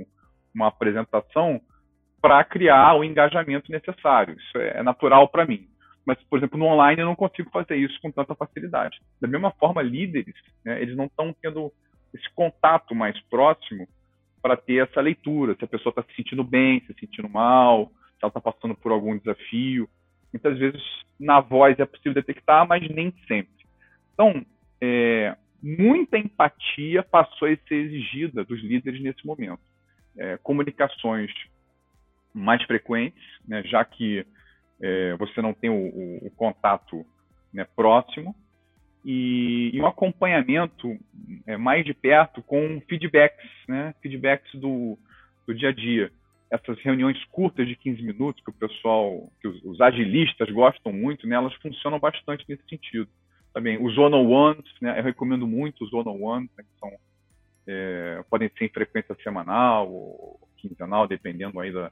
uma 0.53 0.67
apresentação 0.67 1.62
para 2.23 2.41
criar 2.45 2.95
o 2.95 3.03
engajamento 3.03 3.69
necessário. 3.69 4.38
Isso 4.39 4.57
é 4.57 4.81
natural 4.81 5.27
para 5.27 5.45
mim. 5.45 5.67
Mas, 6.05 6.17
por 6.29 6.39
exemplo, 6.39 6.57
no 6.57 6.67
online 6.67 7.01
eu 7.01 7.05
não 7.05 7.17
consigo 7.17 7.49
fazer 7.49 7.75
isso 7.75 7.99
com 8.01 8.09
tanta 8.09 8.33
facilidade. 8.33 8.97
Da 9.19 9.27
mesma 9.27 9.51
forma, 9.51 9.81
líderes, 9.81 10.33
né, 10.63 10.81
eles 10.81 10.95
não 10.95 11.07
estão 11.07 11.36
tendo 11.41 11.69
esse 12.13 12.29
contato 12.33 12.95
mais 12.95 13.19
próximo 13.23 13.86
para 14.41 14.55
ter 14.55 14.88
essa 14.88 15.01
leitura, 15.01 15.53
se 15.55 15.65
a 15.65 15.67
pessoa 15.67 15.91
está 15.91 16.01
se 16.03 16.15
sentindo 16.15 16.45
bem, 16.45 16.79
se 16.88 16.93
sentindo 16.97 17.27
mal, 17.27 17.88
se 17.88 18.23
ela 18.23 18.29
está 18.29 18.39
passando 18.39 18.73
por 18.73 18.93
algum 18.93 19.17
desafio. 19.17 19.89
Muitas 20.31 20.57
vezes 20.57 20.81
na 21.19 21.41
voz 21.41 21.77
é 21.77 21.86
possível 21.86 22.13
detectar, 22.13 22.65
mas 22.65 22.88
nem 22.88 23.13
sempre. 23.27 23.65
Então, 24.13 24.45
é, 24.79 25.36
muita 25.62 26.17
empatia 26.17 27.03
passou 27.03 27.49
a 27.49 27.57
ser 27.67 27.75
exigida 27.75 28.45
dos 28.45 28.62
líderes 28.63 29.01
nesse 29.01 29.25
momento. 29.25 29.59
É, 30.17 30.38
comunicações 30.38 31.29
mais 32.34 32.63
frequentes, 32.63 33.24
né, 33.48 33.63
já 33.63 33.86
que 33.86 34.26
é, 34.82 35.15
você 35.15 35.41
não 35.41 35.54
tem 35.54 35.69
o, 35.69 35.74
o, 35.74 36.28
o 36.28 36.32
contato 36.32 37.06
né, 37.54 37.65
próximo, 37.76 38.36
e, 39.06 39.72
e, 39.74 39.82
um 39.82 39.86
acompanhamento 39.86 40.98
é, 41.46 41.58
mais 41.58 41.86
de 41.86 41.93
perto 41.93 42.41
com 42.41 42.82
feedbacks, 42.88 43.50
né, 43.67 43.93
feedbacks 44.02 44.54
do, 44.56 44.98
do 45.46 45.54
dia 45.54 45.69
a 45.69 45.74
dia. 45.74 46.12
Essas 46.50 46.80
reuniões 46.80 47.22
curtas 47.26 47.67
de 47.67 47.76
15 47.76 48.02
minutos 48.02 48.41
que 48.43 48.50
o 48.50 48.54
pessoal, 48.54 49.30
que 49.41 49.48
os, 49.48 49.62
os 49.63 49.82
agilistas 49.82 50.50
gostam 50.52 50.93
muito, 50.93 51.28
né, 51.28 51.36
elas 51.36 51.54
funcionam 51.56 52.00
bastante 52.00 52.46
nesse 52.48 52.63
sentido. 52.69 53.10
Também 53.54 53.78
os 53.84 53.98
one-on-ones, 53.98 54.65
né, 54.82 54.98
eu 54.98 55.04
recomendo 55.04 55.46
muito 55.46 55.84
os 55.84 55.91
one-on-ones, 55.91 56.50
né, 56.58 56.63
que 56.63 56.80
são, 56.80 56.91
é, 57.67 58.24
podem 58.30 58.50
ser 58.58 58.65
em 58.65 58.69
frequência 58.69 59.15
semanal 59.22 59.91
ou 59.91 60.39
quinzenal, 60.58 61.08
dependendo 61.08 61.60
aí 61.60 61.74
da, 61.74 61.91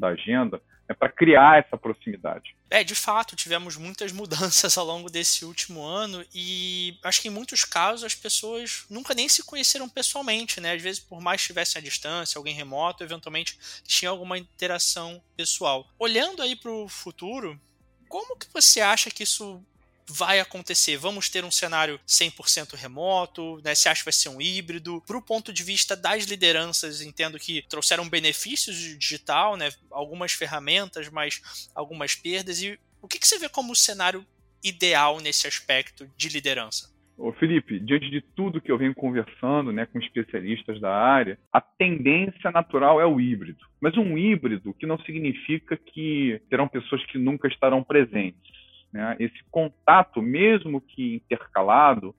da 0.00 0.08
agenda, 0.08 0.60
é 0.88 0.94
para 0.94 1.08
criar 1.08 1.64
essa 1.64 1.78
proximidade. 1.78 2.56
É, 2.68 2.82
de 2.82 2.96
fato, 2.96 3.36
tivemos 3.36 3.76
muitas 3.76 4.10
mudanças 4.12 4.76
ao 4.76 4.84
longo 4.84 5.08
desse 5.08 5.44
último 5.44 5.82
ano 5.82 6.24
e 6.34 6.98
acho 7.04 7.22
que 7.22 7.28
em 7.28 7.30
muitos 7.30 7.64
casos 7.64 8.02
as 8.02 8.14
pessoas 8.14 8.86
nunca 8.90 9.14
nem 9.14 9.28
se 9.28 9.44
conheceram 9.44 9.88
pessoalmente, 9.88 10.60
né? 10.60 10.72
Às 10.72 10.82
vezes, 10.82 10.98
por 10.98 11.20
mais 11.20 11.40
estivessem 11.40 11.78
à 11.78 11.82
distância, 11.82 12.38
alguém 12.38 12.54
remoto, 12.54 13.04
eventualmente 13.04 13.56
tinha 13.84 14.10
alguma 14.10 14.36
interação 14.36 15.22
pessoal. 15.36 15.88
Olhando 15.96 16.42
aí 16.42 16.56
para 16.56 16.72
o 16.72 16.88
futuro, 16.88 17.60
como 18.08 18.36
que 18.36 18.52
você 18.52 18.80
acha 18.80 19.10
que 19.10 19.22
isso 19.22 19.64
vai 20.10 20.40
acontecer? 20.40 20.96
Vamos 20.96 21.28
ter 21.28 21.44
um 21.44 21.50
cenário 21.50 22.00
100% 22.06 22.74
remoto? 22.74 23.60
Né? 23.64 23.74
Você 23.74 23.88
acha 23.88 24.00
que 24.00 24.06
vai 24.06 24.12
ser 24.12 24.28
um 24.28 24.40
híbrido? 24.40 25.02
Para 25.06 25.16
o 25.16 25.22
ponto 25.22 25.52
de 25.52 25.62
vista 25.62 25.96
das 25.96 26.24
lideranças, 26.24 27.00
entendo 27.00 27.38
que 27.38 27.62
trouxeram 27.68 28.08
benefícios 28.08 28.76
de 28.76 28.96
digital, 28.96 29.56
né? 29.56 29.70
algumas 29.90 30.32
ferramentas, 30.32 31.08
mas 31.08 31.70
algumas 31.74 32.14
perdas. 32.14 32.62
E 32.62 32.78
o 33.00 33.08
que, 33.08 33.18
que 33.18 33.26
você 33.26 33.38
vê 33.38 33.48
como 33.48 33.72
o 33.72 33.76
cenário 33.76 34.26
ideal 34.62 35.20
nesse 35.20 35.46
aspecto 35.46 36.10
de 36.16 36.28
liderança? 36.28 36.90
Ô 37.20 37.32
Felipe, 37.32 37.78
diante 37.78 38.08
de 38.10 38.22
tudo 38.22 38.62
que 38.62 38.72
eu 38.72 38.78
venho 38.78 38.94
conversando 38.94 39.70
né, 39.72 39.84
com 39.84 39.98
especialistas 39.98 40.80
da 40.80 40.90
área, 40.90 41.38
a 41.52 41.60
tendência 41.60 42.50
natural 42.50 42.98
é 42.98 43.04
o 43.04 43.20
híbrido. 43.20 43.58
Mas 43.78 43.94
um 43.98 44.16
híbrido 44.16 44.72
que 44.72 44.86
não 44.86 44.98
significa 45.00 45.76
que 45.76 46.40
terão 46.48 46.66
pessoas 46.66 47.04
que 47.04 47.18
nunca 47.18 47.46
estarão 47.46 47.84
presentes. 47.84 48.59
Né? 48.92 49.16
Esse 49.18 49.42
contato, 49.50 50.20
mesmo 50.20 50.80
que 50.80 51.16
intercalado, 51.16 52.14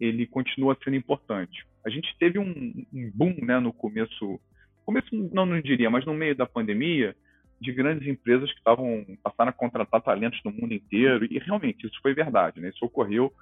ele 0.00 0.26
continua 0.26 0.76
sendo 0.82 0.96
importante. 0.96 1.66
A 1.84 1.90
gente 1.90 2.14
teve 2.18 2.38
um, 2.38 2.86
um 2.92 3.10
boom 3.14 3.36
né, 3.42 3.58
no 3.58 3.72
começo, 3.72 4.40
começo 4.84 5.08
não, 5.32 5.46
não 5.46 5.60
diria, 5.60 5.90
mas 5.90 6.04
no 6.04 6.14
meio 6.14 6.34
da 6.34 6.46
pandemia, 6.46 7.14
de 7.60 7.72
grandes 7.72 8.06
empresas 8.06 8.50
que 8.52 8.58
estavam 8.58 9.04
passando 9.22 9.48
a 9.48 9.52
contratar 9.52 10.02
talentos 10.02 10.40
no 10.44 10.52
mundo 10.52 10.74
inteiro, 10.74 11.24
e 11.24 11.38
realmente 11.38 11.86
isso 11.86 11.98
foi 12.02 12.12
verdade, 12.12 12.60
né? 12.60 12.68
isso 12.68 12.84
ocorreu, 12.84 13.32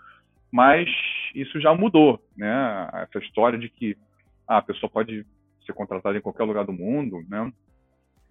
mas 0.50 0.88
isso 1.34 1.60
já 1.60 1.74
mudou, 1.74 2.22
né? 2.36 2.88
essa 2.94 3.18
história 3.24 3.58
de 3.58 3.68
que 3.68 3.96
ah, 4.46 4.58
a 4.58 4.62
pessoa 4.62 4.90
pode 4.90 5.26
ser 5.64 5.72
contratada 5.72 6.16
em 6.16 6.20
qualquer 6.20 6.44
lugar 6.44 6.64
do 6.64 6.72
mundo, 6.72 7.24
né? 7.28 7.52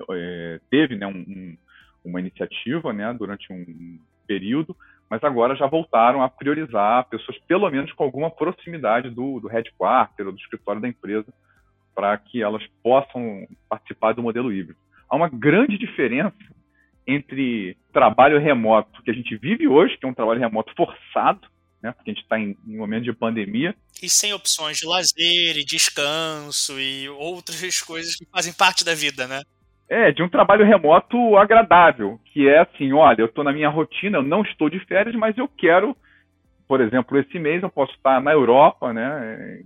É, 0.09 0.59
teve 0.69 0.95
né, 0.95 1.05
um, 1.05 1.19
um, 1.19 1.57
uma 2.03 2.19
iniciativa 2.19 2.91
né, 2.91 3.13
durante 3.13 3.51
um, 3.53 3.99
período, 4.31 4.75
mas 5.09 5.21
agora 5.25 5.57
já 5.57 5.67
voltaram 5.67 6.23
a 6.23 6.29
priorizar 6.29 7.09
pessoas, 7.09 7.37
pelo 7.45 7.69
menos 7.69 7.91
com 7.91 8.03
alguma 8.05 8.31
proximidade 8.31 9.09
do, 9.09 9.41
do 9.41 9.49
headquarter 9.49 10.25
ou 10.25 10.31
do 10.31 10.39
escritório 10.39 10.81
da 10.81 10.87
empresa, 10.87 11.27
para 11.93 12.17
que 12.17 12.41
elas 12.41 12.63
possam 12.81 13.45
participar 13.67 14.13
do 14.13 14.23
modelo 14.23 14.53
híbrido. 14.53 14.79
Há 15.09 15.17
uma 15.17 15.27
grande 15.27 15.77
diferença 15.77 16.33
entre 17.05 17.75
trabalho 17.91 18.39
remoto 18.39 19.03
que 19.03 19.11
a 19.11 19.13
gente 19.13 19.35
vive 19.35 19.67
hoje, 19.67 19.97
que 19.97 20.05
é 20.05 20.09
um 20.09 20.13
trabalho 20.13 20.39
remoto 20.39 20.73
forçado, 20.77 21.45
né, 21.83 21.91
porque 21.91 22.11
a 22.11 22.13
gente 22.13 22.23
está 22.23 22.39
em, 22.39 22.55
em 22.65 22.77
momento 22.77 23.03
de 23.03 23.11
pandemia. 23.11 23.75
E 24.01 24.09
sem 24.09 24.31
opções 24.31 24.77
de 24.77 24.85
lazer 24.85 25.57
e 25.57 25.65
descanso 25.65 26.79
e 26.79 27.09
outras 27.09 27.81
coisas 27.83 28.15
que 28.15 28.25
fazem 28.31 28.53
parte 28.53 28.85
da 28.85 28.95
vida, 28.95 29.27
né? 29.27 29.41
É, 29.91 30.09
de 30.09 30.23
um 30.23 30.29
trabalho 30.29 30.63
remoto 30.63 31.35
agradável, 31.35 32.17
que 32.23 32.47
é 32.47 32.59
assim, 32.59 32.93
olha, 32.93 33.23
eu 33.23 33.25
estou 33.25 33.43
na 33.43 33.51
minha 33.51 33.67
rotina, 33.67 34.19
eu 34.19 34.23
não 34.23 34.41
estou 34.41 34.69
de 34.69 34.79
férias, 34.85 35.13
mas 35.15 35.37
eu 35.37 35.49
quero, 35.49 35.97
por 36.65 36.79
exemplo, 36.79 37.19
esse 37.19 37.37
mês 37.37 37.61
eu 37.61 37.69
posso 37.69 37.91
estar 37.95 38.21
na 38.21 38.31
Europa, 38.31 38.93
né, 38.93 39.65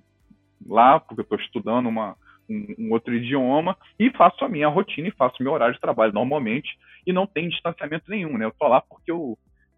lá, 0.66 1.00
porque 1.00 1.22
eu 1.22 1.26
estou 1.26 1.38
estudando 1.38 1.86
uma, 1.86 2.16
um, 2.50 2.76
um, 2.80 2.92
outro 2.92 3.14
idioma, 3.14 3.78
e 4.00 4.10
faço 4.10 4.44
a 4.44 4.50
minha 4.50 4.68
rotina 4.68 5.10
e 5.10 5.12
faço 5.12 5.44
meu 5.44 5.52
horário 5.52 5.76
de 5.76 5.80
trabalho 5.80 6.12
normalmente, 6.12 6.76
e 7.06 7.14
não 7.14 7.28
tem 7.28 7.48
distanciamento 7.48 8.10
nenhum, 8.10 8.36
né, 8.36 8.46
eu 8.46 8.50
estou 8.50 8.68
lá 8.68 8.82
porque 8.82 9.12
eu, 9.12 9.38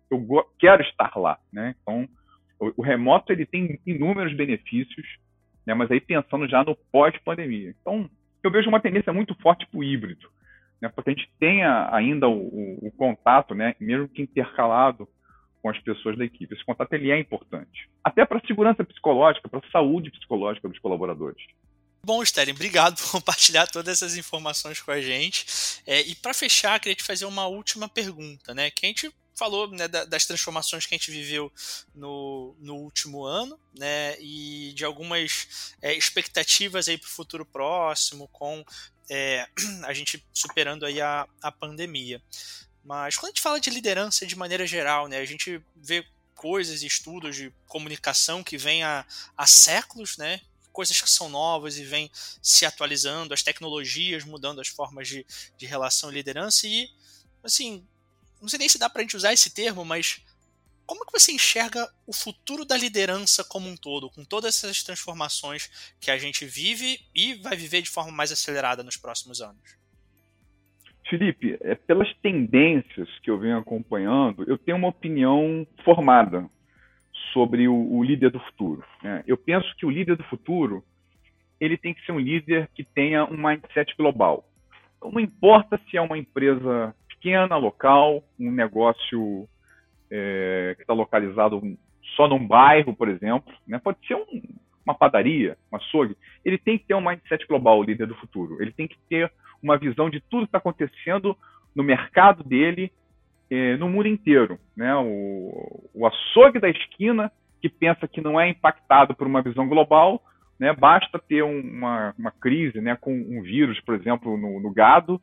eu 0.10 0.26
quero 0.58 0.82
estar 0.82 1.12
lá, 1.18 1.38
né, 1.52 1.76
então 1.82 2.08
o, 2.58 2.72
o 2.78 2.82
remoto 2.82 3.34
ele 3.34 3.46
tem 3.46 3.82
inúmeros 3.86 4.34
benefícios, 4.34 5.06
né, 5.66 5.74
mas 5.74 5.92
aí 5.92 6.00
pensando 6.00 6.48
já 6.48 6.64
no 6.64 6.74
pós-pandemia. 6.90 7.76
Então, 7.82 8.10
eu 8.42 8.50
vejo 8.50 8.70
uma 8.70 8.80
tendência 8.80 9.12
muito 9.12 9.36
forte 9.42 9.68
para 9.68 9.78
o 9.78 9.84
híbrido 9.84 10.37
né, 10.82 10.90
para 10.90 11.04
que 11.04 11.10
a 11.10 11.14
gente 11.14 11.30
tenha 11.40 11.90
ainda 11.92 12.28
o, 12.28 12.40
o, 12.40 12.88
o, 12.88 12.92
contato, 12.92 13.54
né, 13.54 13.76
mesmo 13.80 14.08
que 14.08 14.22
intercalado 14.22 15.08
com 15.62 15.70
as 15.70 15.80
pessoas 15.80 16.18
da 16.18 16.26
equipe. 16.26 16.54
Esse 16.54 16.66
contato 16.66 16.94
ele 16.94 17.12
é 17.12 17.20
importante, 17.20 17.90
até 18.04 18.26
para 18.26 18.38
a 18.38 18.48
segurança 18.48 18.84
psicológica, 18.84 19.50
para 19.50 19.60
a 19.60 19.72
saúde 19.72 20.12
psicológica 20.12 20.68
dos 20.68 20.80
colaboradores. 20.80 21.44
Bom, 22.04 22.24
Sterling, 22.24 22.54
obrigado 22.54 22.98
por 22.98 23.12
compartilhar 23.20 23.68
todas 23.68 24.02
essas 24.02 24.18
informações 24.18 24.82
com 24.82 24.92
a 24.92 25.02
gente. 25.02 25.46
É, 25.86 26.02
e 26.02 26.16
para 26.16 26.34
fechar, 26.34 26.80
queria 26.80 26.96
te 26.96 27.04
fazer 27.04 27.26
uma 27.26 27.48
última 27.48 27.90
pergunta, 27.90 28.54
né? 28.54 28.70
Que 28.72 28.86
a 28.86 28.90
gente 28.90 29.12
falou 29.38 29.70
né, 29.70 29.88
das 29.88 30.26
transformações 30.26 30.86
que 30.86 30.96
a 30.96 30.98
gente 30.98 31.12
viveu 31.12 31.52
no, 31.94 32.56
no 32.60 32.76
último 32.76 33.24
ano, 33.24 33.60
né? 33.78 34.20
E 34.20 34.74
de 34.74 34.84
algumas 34.84 35.76
é, 35.82 35.94
expectativas 35.94 36.88
aí 36.88 36.98
para 36.98 37.08
o 37.08 37.12
futuro 37.12 37.46
próximo, 37.46 38.28
com 38.30 38.66
é, 39.10 39.48
a 39.86 39.94
gente 39.94 40.26
superando 40.34 40.86
aí 40.86 41.00
a, 41.00 41.28
a 41.42 41.52
pandemia. 41.52 42.22
Mas 42.84 43.16
quando 43.16 43.26
a 43.26 43.32
gente 43.32 43.42
fala 43.42 43.60
de 43.60 43.70
liderança 43.70 44.26
de 44.26 44.36
maneira 44.36 44.66
geral, 44.66 45.08
né? 45.08 45.20
A 45.20 45.26
gente 45.26 45.62
vê 45.76 46.06
coisas 46.34 46.82
e 46.82 46.88
estudos 46.88 47.36
de 47.36 47.54
comunicação 47.68 48.44
que 48.44 48.58
vêm 48.58 48.84
há, 48.84 49.06
há 49.36 49.48
séculos, 49.48 50.18
né? 50.18 50.42
coisas 50.78 51.02
que 51.02 51.10
são 51.10 51.28
novas 51.28 51.76
e 51.80 51.84
vêm 51.84 52.12
se 52.40 52.64
atualizando, 52.64 53.34
as 53.34 53.42
tecnologias 53.42 54.24
mudando 54.24 54.62
as 54.62 54.68
formas 54.68 55.08
de, 55.08 55.26
de 55.58 55.66
relação 55.66 56.12
e 56.12 56.14
liderança. 56.14 56.68
E, 56.68 56.88
assim, 57.44 57.84
não 58.42 58.48
sei 58.50 58.60
nem 58.60 58.70
se 58.70 58.80
dá 58.80 58.90
para 58.90 59.02
a 59.02 59.04
gente 59.04 59.18
usar 59.18 59.34
esse 59.34 59.54
termo, 59.54 59.84
mas 59.84 60.24
como 60.86 61.06
que 61.06 61.12
você 61.12 61.34
enxerga 61.34 61.86
o 62.08 62.14
futuro 62.14 62.64
da 62.64 62.78
liderança 62.78 63.44
como 63.44 63.68
um 63.68 63.76
todo, 63.76 64.10
com 64.10 64.24
todas 64.24 64.56
essas 64.56 64.82
transformações 64.84 65.94
que 66.00 66.10
a 66.10 66.18
gente 66.18 66.46
vive 66.46 67.00
e 67.14 67.36
vai 67.36 67.58
viver 67.58 67.82
de 67.82 67.90
forma 67.90 68.12
mais 68.12 68.32
acelerada 68.32 68.84
nos 68.84 68.96
próximos 68.96 69.42
anos? 69.42 69.78
Felipe, 71.10 71.58
é, 71.62 71.76
pelas 71.76 72.14
tendências 72.18 73.08
que 73.20 73.30
eu 73.30 73.38
venho 73.38 73.58
acompanhando, 73.58 74.44
eu 74.48 74.58
tenho 74.58 74.78
uma 74.78 74.90
opinião 74.90 75.68
formada 75.84 76.50
sobre 77.34 77.68
o, 77.68 77.76
o 77.76 78.04
líder 78.04 78.32
do 78.32 78.40
futuro. 78.40 78.84
Né? 79.04 79.24
Eu 79.28 79.38
penso 79.38 79.74
que 79.76 79.86
o 79.86 79.90
líder 79.90 80.16
do 80.16 80.24
futuro 80.26 80.84
ele 81.60 81.78
tem 81.78 81.94
que 81.94 82.06
ser 82.06 82.12
um 82.12 82.20
líder 82.20 82.70
que 82.74 82.84
tenha 82.84 83.26
um 83.26 83.38
mindset 83.38 83.96
global. 83.98 84.48
Então, 84.98 85.12
não 85.12 85.20
importa 85.20 85.80
se 85.90 85.98
é 85.98 86.02
uma 86.02 86.18
empresa 86.18 86.96
pequena, 87.18 87.58
local, 87.58 88.24
um 88.40 88.52
negócio 88.52 89.48
é, 90.10 90.74
que 90.76 90.84
está 90.84 90.94
localizado 90.94 91.62
só 92.16 92.28
num 92.28 92.46
bairro, 92.46 92.96
por 92.96 93.10
exemplo, 93.10 93.54
né? 93.68 93.80
pode 93.80 93.98
ser 94.08 94.16
um, 94.16 94.42
uma 94.86 94.96
padaria, 94.96 95.58
um 95.72 95.76
açougue, 95.76 96.16
ele 96.46 96.58
tem 96.58 96.78
que 96.78 96.86
ter 96.86 96.96
um 96.96 97.02
mindset 97.02 97.46
global, 97.48 97.80
o 97.80 97.84
líder 97.84 98.08
do 98.08 98.16
futuro. 98.16 98.62
Ele 98.62 98.72
tem 98.72 98.88
que 98.88 98.98
ter 99.10 99.32
uma 99.62 99.78
visão 99.78 100.10
de 100.10 100.22
tudo 100.22 100.44
que 100.44 100.48
está 100.48 100.60
acontecendo 100.60 101.36
no 101.76 101.84
mercado 101.84 102.44
dele 102.44 102.92
é, 103.50 103.76
no 103.78 103.90
mundo 103.90 104.08
inteiro. 104.08 104.58
Né? 104.76 104.96
O, 104.96 105.90
o 105.94 106.08
açougue 106.08 106.60
da 106.60 106.70
esquina, 106.70 107.32
que 107.62 107.68
pensa 107.68 108.08
que 108.08 108.22
não 108.22 108.40
é 108.40 108.50
impactado 108.50 109.16
por 109.16 109.28
uma 109.28 109.42
visão 109.42 109.68
global, 109.68 110.22
né? 110.60 110.74
basta 110.74 111.20
ter 111.20 111.44
um, 111.44 111.60
uma, 111.60 112.14
uma 112.18 112.32
crise 112.32 112.80
né? 112.80 112.96
com 112.96 113.14
um 113.14 113.42
vírus, 113.42 113.80
por 113.82 113.96
exemplo, 113.96 114.38
no, 114.38 114.60
no 114.60 114.72
gado, 114.72 115.20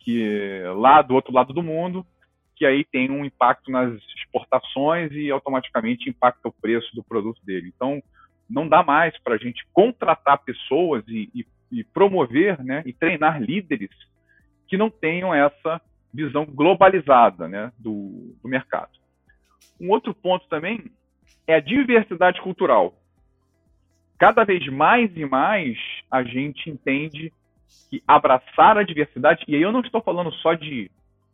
que 0.00 0.62
lá 0.76 1.02
do 1.02 1.14
outro 1.14 1.32
lado 1.32 1.52
do 1.52 1.62
mundo, 1.62 2.04
que 2.56 2.66
aí 2.66 2.84
tem 2.84 3.10
um 3.10 3.24
impacto 3.24 3.70
nas 3.70 3.94
exportações 4.16 5.12
e 5.12 5.30
automaticamente 5.30 6.10
impacta 6.10 6.48
o 6.48 6.52
preço 6.52 6.94
do 6.94 7.02
produto 7.02 7.40
dele. 7.44 7.72
Então, 7.74 8.02
não 8.48 8.68
dá 8.68 8.82
mais 8.82 9.16
para 9.22 9.34
a 9.34 9.38
gente 9.38 9.64
contratar 9.72 10.42
pessoas 10.42 11.04
e, 11.06 11.30
e, 11.34 11.46
e, 11.70 11.84
promover 11.84 12.62
né, 12.62 12.82
e 12.84 12.92
treinar 12.92 13.40
líderes 13.40 13.90
que 14.66 14.76
não 14.76 14.90
tenham 14.90 15.32
essa 15.32 15.80
visão 16.12 16.44
globalizada 16.44 17.46
né, 17.48 17.72
do, 17.78 18.36
do 18.42 18.48
mercado. 18.48 18.90
Um 19.80 19.90
outro 19.90 20.12
ponto 20.12 20.46
também 20.48 20.90
é 21.46 21.54
a 21.54 21.60
diversidade 21.60 22.40
cultural. 22.42 22.94
Cada 24.18 24.44
vez 24.44 24.66
mais 24.68 25.10
e 25.16 25.24
mais 25.24 25.78
a 26.10 26.22
gente 26.22 26.68
entende 26.68 27.32
que 27.88 28.02
abraçar 28.06 28.78
a 28.78 28.82
diversidade, 28.82 29.44
e 29.48 29.54
aí 29.54 29.62
eu 29.62 29.72
não 29.72 29.80
estou 29.80 30.00
falando 30.00 30.32
só 30.34 30.54
de 30.54 30.90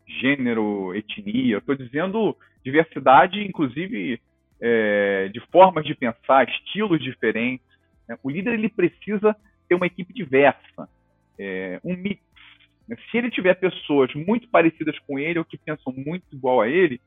gênero, 0.06 0.94
etnia, 0.94 1.58
estou 1.58 1.74
dizendo 1.74 2.36
diversidade, 2.64 3.44
inclusive 3.44 4.20
é, 4.60 5.28
de 5.28 5.40
formas 5.50 5.84
de 5.84 5.94
pensar, 5.94 6.48
estilos 6.48 7.02
diferentes. 7.02 7.66
Né? 8.08 8.16
O 8.22 8.30
líder 8.30 8.54
ele 8.54 8.68
precisa 8.68 9.36
ter 9.68 9.74
uma 9.74 9.86
equipe 9.86 10.12
diversa, 10.12 10.88
é, 11.38 11.80
um 11.84 11.96
mix 11.96 12.26
se 13.10 13.18
ele 13.18 13.30
tiver 13.30 13.54
pessoas 13.54 14.14
muito 14.14 14.48
parecidas 14.48 14.96
com 15.00 15.18
ele 15.18 15.38
ou 15.38 15.44
que 15.44 15.58
pensam 15.58 15.92
muito 15.92 16.24
igual 16.32 16.60
a 16.60 16.68
ele, 16.68 17.00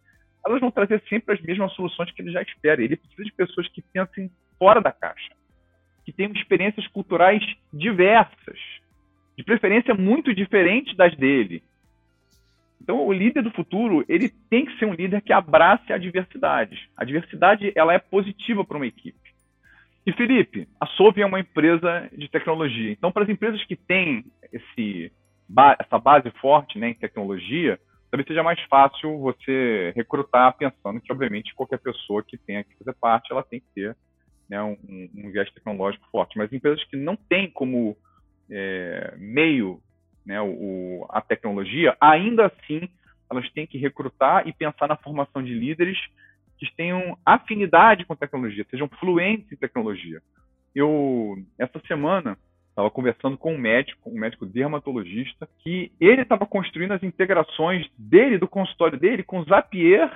elas 0.45 0.59
vão 0.59 0.71
trazer 0.71 1.01
sempre 1.07 1.35
as 1.35 1.41
mesmas 1.41 1.71
soluções 1.73 2.11
que 2.11 2.21
ele 2.21 2.31
já 2.31 2.41
espera. 2.41 2.83
Ele 2.83 2.97
precisa 2.97 3.23
de 3.23 3.31
pessoas 3.31 3.67
que 3.69 3.81
pensem 3.81 4.29
fora 4.57 4.81
da 4.81 4.91
caixa, 4.91 5.33
que 6.03 6.11
tenham 6.11 6.33
experiências 6.33 6.85
culturais 6.87 7.41
diversas, 7.71 8.59
de 9.39 9.43
preferência 9.45 9.93
muito 9.93 10.35
diferentes 10.35 10.97
das 10.97 11.15
dele. 11.15 11.63
Então, 12.81 13.07
o 13.07 13.13
líder 13.13 13.41
do 13.41 13.51
futuro, 13.51 14.03
ele 14.09 14.27
tem 14.49 14.65
que 14.65 14.77
ser 14.77 14.83
um 14.83 14.93
líder 14.93 15.21
que 15.21 15.31
abrace 15.31 15.93
a 15.93 15.97
diversidade. 15.97 16.89
A 16.97 17.05
diversidade, 17.05 17.71
ela 17.73 17.93
é 17.93 17.99
positiva 17.99 18.65
para 18.65 18.75
uma 18.75 18.85
equipe. 18.85 19.17
E 20.05 20.11
Felipe, 20.11 20.67
a 20.77 20.85
Sobe 20.87 21.21
é 21.21 21.25
uma 21.25 21.39
empresa 21.39 22.09
de 22.11 22.27
tecnologia. 22.27 22.91
Então, 22.91 23.13
para 23.13 23.23
as 23.23 23.29
empresas 23.29 23.63
que 23.63 23.77
têm 23.77 24.25
esse 24.51 25.09
essa 25.79 25.97
base 25.97 26.29
forte 26.41 26.77
né, 26.77 26.89
em 26.89 26.93
tecnologia, 26.93 27.79
talvez 28.11 28.27
seja 28.27 28.43
mais 28.43 28.59
fácil 28.63 29.19
você 29.19 29.93
recrutar 29.95 30.57
pensando 30.57 30.99
que, 30.99 31.13
obviamente, 31.13 31.55
qualquer 31.55 31.79
pessoa 31.79 32.23
que 32.23 32.37
tenha 32.37 32.61
que 32.65 32.77
fazer 32.77 32.93
parte, 32.99 33.31
ela 33.31 33.41
tem 33.41 33.61
que 33.61 33.67
ter 33.73 33.95
né, 34.49 34.61
um, 34.61 34.77
um 35.15 35.31
viés 35.31 35.49
tecnológico 35.53 36.05
forte. 36.11 36.37
Mas 36.37 36.51
empresas 36.51 36.83
que 36.83 36.97
não 36.97 37.15
têm 37.15 37.49
como 37.49 37.95
é, 38.49 39.13
meio 39.17 39.81
né, 40.25 40.39
o, 40.41 41.05
a 41.09 41.21
tecnologia, 41.21 41.95
ainda 41.99 42.45
assim, 42.47 42.89
elas 43.31 43.49
têm 43.51 43.65
que 43.65 43.77
recrutar 43.77 44.47
e 44.47 44.53
pensar 44.53 44.87
na 44.87 44.95
formação 44.95 45.43
de 45.43 45.53
líderes 45.53 45.97
que 46.57 46.71
tenham 46.75 47.17
afinidade 47.25 48.05
com 48.05 48.15
tecnologia, 48.15 48.65
sejam 48.69 48.89
fluentes 48.99 49.51
em 49.51 49.55
tecnologia. 49.55 50.21
Eu, 50.75 51.37
essa 51.57 51.79
semana, 51.87 52.37
estava 52.69 52.91
conversando 52.91 53.37
com 53.37 53.53
um 53.53 53.57
médico, 53.57 54.09
um 54.09 54.19
médico 54.19 54.45
dermatologista, 54.45 55.47
que 55.59 55.91
ele 55.99 56.21
estava 56.21 56.45
construindo 56.45 56.91
as 56.91 57.03
integrações 57.03 57.87
dele, 57.97 58.37
do 58.37 58.47
consultório 58.47 58.99
dele, 58.99 59.23
com 59.23 59.43
Zapier, 59.43 60.11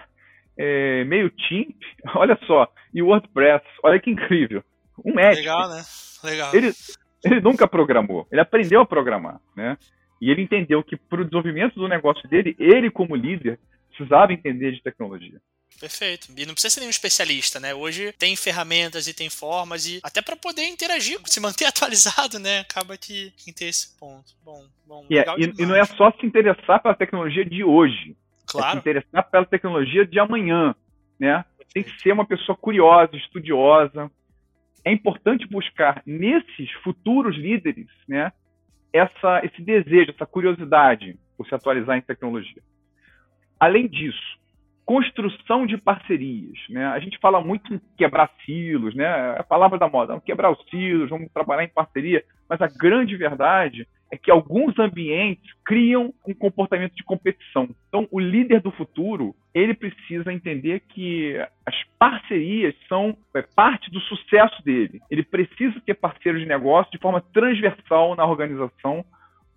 é, 0.57 1.03
meio 1.05 1.29
Team, 1.31 1.73
olha 2.15 2.37
só, 2.45 2.71
e 2.93 3.01
WordPress, 3.01 3.65
olha 3.83 3.99
que 3.99 4.11
incrível. 4.11 4.63
Um 5.03 5.13
médico. 5.13 5.41
Legal, 5.41 5.69
né? 5.69 5.81
Legal. 6.23 6.55
Ele, 6.55 6.71
ele 7.23 7.41
nunca 7.41 7.67
programou, 7.67 8.27
ele 8.31 8.41
aprendeu 8.41 8.81
a 8.81 8.85
programar, 8.85 9.39
né? 9.55 9.77
E 10.21 10.29
ele 10.29 10.41
entendeu 10.41 10.83
que 10.83 10.95
para 10.95 11.21
o 11.21 11.25
desenvolvimento 11.25 11.75
do 11.75 11.87
negócio 11.87 12.27
dele, 12.29 12.55
ele 12.57 12.89
como 12.89 13.15
líder 13.15 13.59
precisava 13.89 14.33
entender 14.33 14.71
de 14.71 14.81
tecnologia. 14.81 15.39
Perfeito. 15.79 16.27
E 16.37 16.45
não 16.45 16.53
precisa 16.53 16.75
ser 16.75 16.79
nenhum 16.81 16.89
especialista, 16.89 17.59
né? 17.59 17.73
Hoje 17.73 18.13
tem 18.13 18.35
ferramentas 18.35 19.07
e 19.07 19.13
tem 19.13 19.29
formas 19.29 19.85
e 19.85 19.99
até 20.03 20.21
para 20.21 20.35
poder 20.35 20.65
interagir, 20.65 21.19
se 21.25 21.39
manter 21.39 21.65
atualizado, 21.67 22.39
né? 22.39 22.59
Acaba 22.59 22.97
que, 22.97 23.31
que 23.31 23.51
tem 23.51 23.67
esse 23.67 23.97
ponto. 23.99 24.33
Bom, 24.43 24.65
bom. 24.85 25.05
É, 25.11 25.25
e, 25.37 25.61
e, 25.61 25.65
não 25.65 25.75
é 25.75 25.83
só 25.85 26.11
se 26.11 26.25
interessar 26.25 26.81
pela 26.81 26.95
tecnologia 26.95 27.43
de 27.43 27.63
hoje. 27.63 28.15
Claro. 28.45 28.67
É 28.67 28.71
se 28.71 28.77
interessar 28.77 29.29
pela 29.29 29.45
tecnologia 29.45 30.05
de 30.05 30.19
amanhã, 30.19 30.75
né? 31.19 31.43
Tem 31.73 31.83
que 31.83 32.01
ser 32.01 32.13
uma 32.13 32.25
pessoa 32.25 32.55
curiosa, 32.55 33.15
estudiosa. 33.15 34.11
É 34.85 34.91
importante 34.91 35.47
buscar 35.47 36.01
nesses 36.05 36.71
futuros 36.83 37.35
líderes, 37.35 37.87
né? 38.07 38.31
Essa, 38.91 39.43
esse 39.43 39.61
desejo, 39.61 40.11
essa 40.11 40.25
curiosidade 40.25 41.17
por 41.37 41.47
se 41.47 41.55
atualizar 41.55 41.97
em 41.97 42.01
tecnologia. 42.01 42.61
Além 43.59 43.87
disso, 43.87 44.39
construção 44.85 45.65
de 45.65 45.77
parcerias. 45.77 46.57
Né? 46.69 46.85
A 46.85 46.99
gente 46.99 47.17
fala 47.19 47.41
muito 47.41 47.73
em 47.73 47.81
quebrar 47.97 48.29
silos, 48.45 48.93
né? 48.95 49.05
É 49.05 49.39
a 49.39 49.43
palavra 49.43 49.77
da 49.77 49.87
moda, 49.87 50.13
vamos 50.13 50.23
quebrar 50.23 50.51
os 50.51 50.63
silos, 50.69 51.09
vamos 51.09 51.31
trabalhar 51.31 51.63
em 51.63 51.69
parceria, 51.69 52.23
mas 52.49 52.61
a 52.61 52.67
grande 52.67 53.15
verdade 53.15 53.87
é 54.11 54.17
que 54.17 54.29
alguns 54.29 54.77
ambientes 54.77 55.51
criam 55.65 56.13
um 56.27 56.35
comportamento 56.35 56.93
de 56.93 57.03
competição. 57.03 57.67
Então, 57.87 58.07
o 58.11 58.19
líder 58.19 58.61
do 58.61 58.69
futuro, 58.69 59.35
ele 59.55 59.73
precisa 59.73 60.31
entender 60.31 60.81
que 60.81 61.35
as 61.65 61.75
parcerias 61.97 62.75
são 62.87 63.17
é, 63.35 63.41
parte 63.41 63.89
do 63.89 63.99
sucesso 64.01 64.63
dele. 64.63 65.01
Ele 65.09 65.23
precisa 65.23 65.81
ter 65.83 65.95
parceiros 65.95 66.41
de 66.41 66.47
negócio 66.47 66.91
de 66.91 66.99
forma 66.99 67.21
transversal 67.33 68.15
na 68.15 68.23
organização 68.23 69.03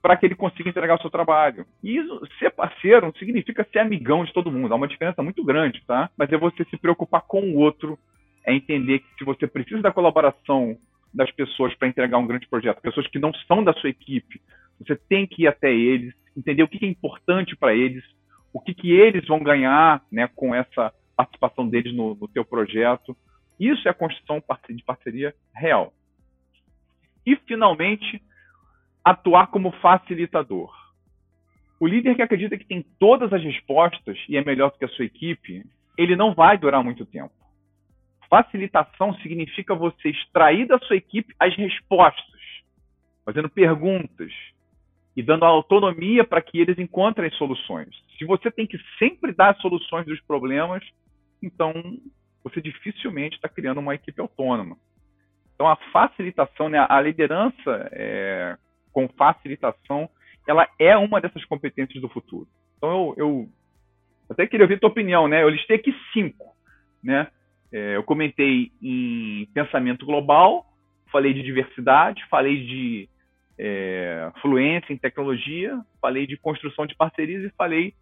para 0.06 0.16
que 0.16 0.24
ele 0.24 0.36
consiga 0.36 0.70
entregar 0.70 0.94
o 0.94 1.00
seu 1.00 1.10
trabalho. 1.10 1.66
E 1.82 1.98
ser 2.38 2.52
parceiro 2.52 3.06
não 3.06 3.14
significa 3.14 3.66
ser 3.72 3.80
amigão 3.80 4.24
de 4.24 4.32
todo 4.32 4.52
mundo, 4.52 4.72
há 4.72 4.76
uma 4.76 4.86
diferença 4.86 5.20
muito 5.20 5.42
grande, 5.42 5.82
tá? 5.84 6.08
Mas 6.16 6.32
é 6.32 6.38
você 6.38 6.62
se 6.66 6.76
preocupar 6.76 7.22
com 7.22 7.40
o 7.40 7.56
outro, 7.56 7.98
é 8.46 8.54
entender 8.54 9.00
que 9.00 9.06
se 9.18 9.24
você 9.24 9.48
precisa 9.48 9.82
da 9.82 9.90
colaboração 9.90 10.76
das 11.12 11.28
pessoas 11.32 11.74
para 11.74 11.88
entregar 11.88 12.18
um 12.18 12.26
grande 12.26 12.46
projeto, 12.46 12.80
pessoas 12.80 13.08
que 13.08 13.18
não 13.18 13.34
são 13.48 13.64
da 13.64 13.72
sua 13.72 13.90
equipe, 13.90 14.40
você 14.78 14.94
tem 14.94 15.26
que 15.26 15.42
ir 15.42 15.48
até 15.48 15.74
eles, 15.74 16.14
entender 16.36 16.62
o 16.62 16.68
que 16.68 16.86
é 16.86 16.88
importante 16.88 17.56
para 17.56 17.74
eles, 17.74 18.04
o 18.52 18.60
que, 18.60 18.74
que 18.74 18.92
eles 18.92 19.26
vão 19.26 19.42
ganhar 19.42 20.04
né, 20.12 20.30
com 20.36 20.54
essa 20.54 20.94
participação 21.16 21.68
deles 21.68 21.92
no, 21.92 22.14
no 22.14 22.28
teu 22.28 22.44
projeto. 22.44 23.16
Isso 23.58 23.88
é 23.88 23.90
a 23.90 23.94
construção 23.94 24.40
de 24.70 24.84
parceria 24.84 25.34
real. 25.52 25.92
E, 27.26 27.34
finalmente, 27.34 28.22
atuar 29.06 29.46
como 29.46 29.70
facilitador. 29.70 30.74
O 31.78 31.86
líder 31.86 32.16
que 32.16 32.22
acredita 32.22 32.58
que 32.58 32.66
tem 32.66 32.84
todas 32.98 33.32
as 33.32 33.40
respostas 33.40 34.18
e 34.28 34.36
é 34.36 34.44
melhor 34.44 34.72
do 34.72 34.78
que 34.78 34.84
a 34.84 34.88
sua 34.88 35.04
equipe, 35.04 35.64
ele 35.96 36.16
não 36.16 36.34
vai 36.34 36.58
durar 36.58 36.82
muito 36.82 37.06
tempo. 37.06 37.32
Facilitação 38.28 39.14
significa 39.18 39.76
você 39.76 40.08
extrair 40.08 40.66
da 40.66 40.76
sua 40.80 40.96
equipe 40.96 41.32
as 41.38 41.54
respostas, 41.54 42.40
fazendo 43.24 43.48
perguntas 43.48 44.32
e 45.16 45.22
dando 45.22 45.44
autonomia 45.44 46.24
para 46.24 46.42
que 46.42 46.58
eles 46.58 46.76
encontrem 46.76 47.30
soluções. 47.30 47.94
Se 48.18 48.24
você 48.24 48.50
tem 48.50 48.66
que 48.66 48.80
sempre 48.98 49.32
dar 49.32 49.54
soluções 49.58 50.04
dos 50.04 50.20
problemas, 50.22 50.82
então 51.40 51.72
você 52.42 52.60
dificilmente 52.60 53.36
está 53.36 53.48
criando 53.48 53.78
uma 53.78 53.94
equipe 53.94 54.20
autônoma. 54.20 54.76
Então 55.54 55.68
a 55.68 55.76
facilitação, 55.92 56.68
né, 56.68 56.84
a 56.88 57.00
liderança 57.00 57.88
é, 57.92 58.56
com 58.96 59.06
facilitação, 59.08 60.08
ela 60.48 60.66
é 60.78 60.96
uma 60.96 61.20
dessas 61.20 61.44
competências 61.44 62.00
do 62.00 62.08
futuro. 62.08 62.48
Então 62.78 63.12
eu, 63.14 63.14
eu 63.18 63.48
até 64.30 64.46
queria 64.46 64.64
ouvir 64.64 64.80
tua 64.80 64.88
opinião, 64.88 65.28
né? 65.28 65.42
Eu 65.42 65.50
listei 65.50 65.76
aqui 65.76 65.94
cinco, 66.14 66.56
né? 67.04 67.26
É, 67.70 67.96
eu 67.96 68.02
comentei 68.02 68.72
em 68.80 69.46
pensamento 69.52 70.06
global, 70.06 70.64
falei 71.12 71.34
de 71.34 71.42
diversidade, 71.42 72.24
falei 72.30 72.64
de 72.64 73.06
é, 73.58 74.32
fluência 74.40 74.94
em 74.94 74.96
tecnologia, 74.96 75.78
falei 76.00 76.26
de 76.26 76.38
construção 76.38 76.86
de 76.86 76.96
parcerias 76.96 77.44
e 77.44 77.54
falei 77.54 77.92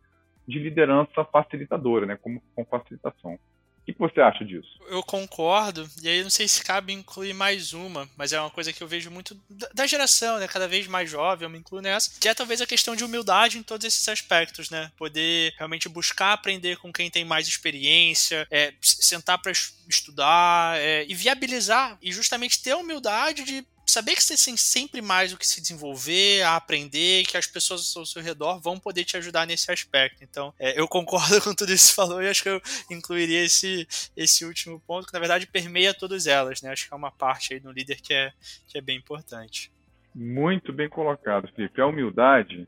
de 0.46 0.60
liderança 0.60 1.24
facilitadora, 1.24 2.06
né? 2.06 2.16
Como 2.22 2.40
com 2.54 2.64
facilitação. 2.66 3.36
O 3.86 3.92
que 3.92 3.98
você 3.98 4.20
acha 4.20 4.42
disso? 4.44 4.78
Eu 4.88 5.02
concordo, 5.02 5.88
e 6.02 6.08
aí 6.08 6.22
não 6.22 6.30
sei 6.30 6.48
se 6.48 6.64
cabe 6.64 6.92
incluir 6.92 7.34
mais 7.34 7.74
uma, 7.74 8.08
mas 8.16 8.32
é 8.32 8.40
uma 8.40 8.50
coisa 8.50 8.72
que 8.72 8.82
eu 8.82 8.88
vejo 8.88 9.10
muito 9.10 9.38
da 9.74 9.86
geração, 9.86 10.38
né? 10.38 10.48
Cada 10.48 10.66
vez 10.66 10.86
mais 10.86 11.10
jovem, 11.10 11.44
eu 11.44 11.50
me 11.50 11.58
incluo 11.58 11.82
nessa, 11.82 12.10
que 12.18 12.26
é 12.26 12.34
talvez 12.34 12.62
a 12.62 12.66
questão 12.66 12.96
de 12.96 13.04
humildade 13.04 13.58
em 13.58 13.62
todos 13.62 13.86
esses 13.86 14.08
aspectos, 14.08 14.70
né? 14.70 14.90
Poder 14.96 15.52
realmente 15.58 15.86
buscar 15.88 16.32
aprender 16.32 16.78
com 16.78 16.90
quem 16.90 17.10
tem 17.10 17.26
mais 17.26 17.46
experiência, 17.46 18.46
é, 18.50 18.72
sentar 18.80 19.36
para 19.38 19.52
estudar 19.86 20.78
é, 20.78 21.04
e 21.06 21.14
viabilizar, 21.14 21.98
e 22.00 22.10
justamente 22.10 22.62
ter 22.62 22.70
a 22.70 22.78
humildade 22.78 23.44
de 23.44 23.66
saber 23.94 24.16
que 24.16 24.22
você 24.22 24.34
tem 24.44 24.56
sempre 24.56 25.00
mais 25.00 25.32
o 25.32 25.38
que 25.38 25.46
se 25.46 25.60
desenvolver, 25.60 26.42
a 26.42 26.56
aprender, 26.56 27.24
que 27.26 27.36
as 27.36 27.46
pessoas 27.46 27.96
ao 27.96 28.04
seu 28.04 28.20
redor 28.20 28.60
vão 28.60 28.78
poder 28.78 29.04
te 29.04 29.16
ajudar 29.16 29.46
nesse 29.46 29.70
aspecto. 29.70 30.24
Então, 30.24 30.52
é, 30.58 30.78
eu 30.78 30.88
concordo 30.88 31.40
com 31.42 31.54
tudo 31.54 31.72
isso 31.72 31.88
que 31.88 31.92
você 31.92 31.94
falou 31.94 32.20
e 32.20 32.28
acho 32.28 32.42
que 32.42 32.48
eu 32.48 32.60
incluiria 32.90 33.44
esse, 33.44 33.86
esse 34.16 34.44
último 34.44 34.80
ponto, 34.80 35.06
que 35.06 35.12
na 35.12 35.20
verdade 35.20 35.46
permeia 35.46 35.94
todas 35.94 36.26
elas, 36.26 36.60
né? 36.60 36.70
Acho 36.70 36.88
que 36.88 36.94
é 36.94 36.96
uma 36.96 37.12
parte 37.12 37.54
aí 37.54 37.60
do 37.60 37.70
líder 37.70 38.00
que 38.00 38.12
é, 38.12 38.32
que 38.66 38.76
é 38.76 38.80
bem 38.80 38.98
importante. 38.98 39.72
Muito 40.12 40.72
bem 40.72 40.88
colocado, 40.88 41.48
Felipe. 41.54 41.80
A 41.80 41.86
humildade, 41.86 42.66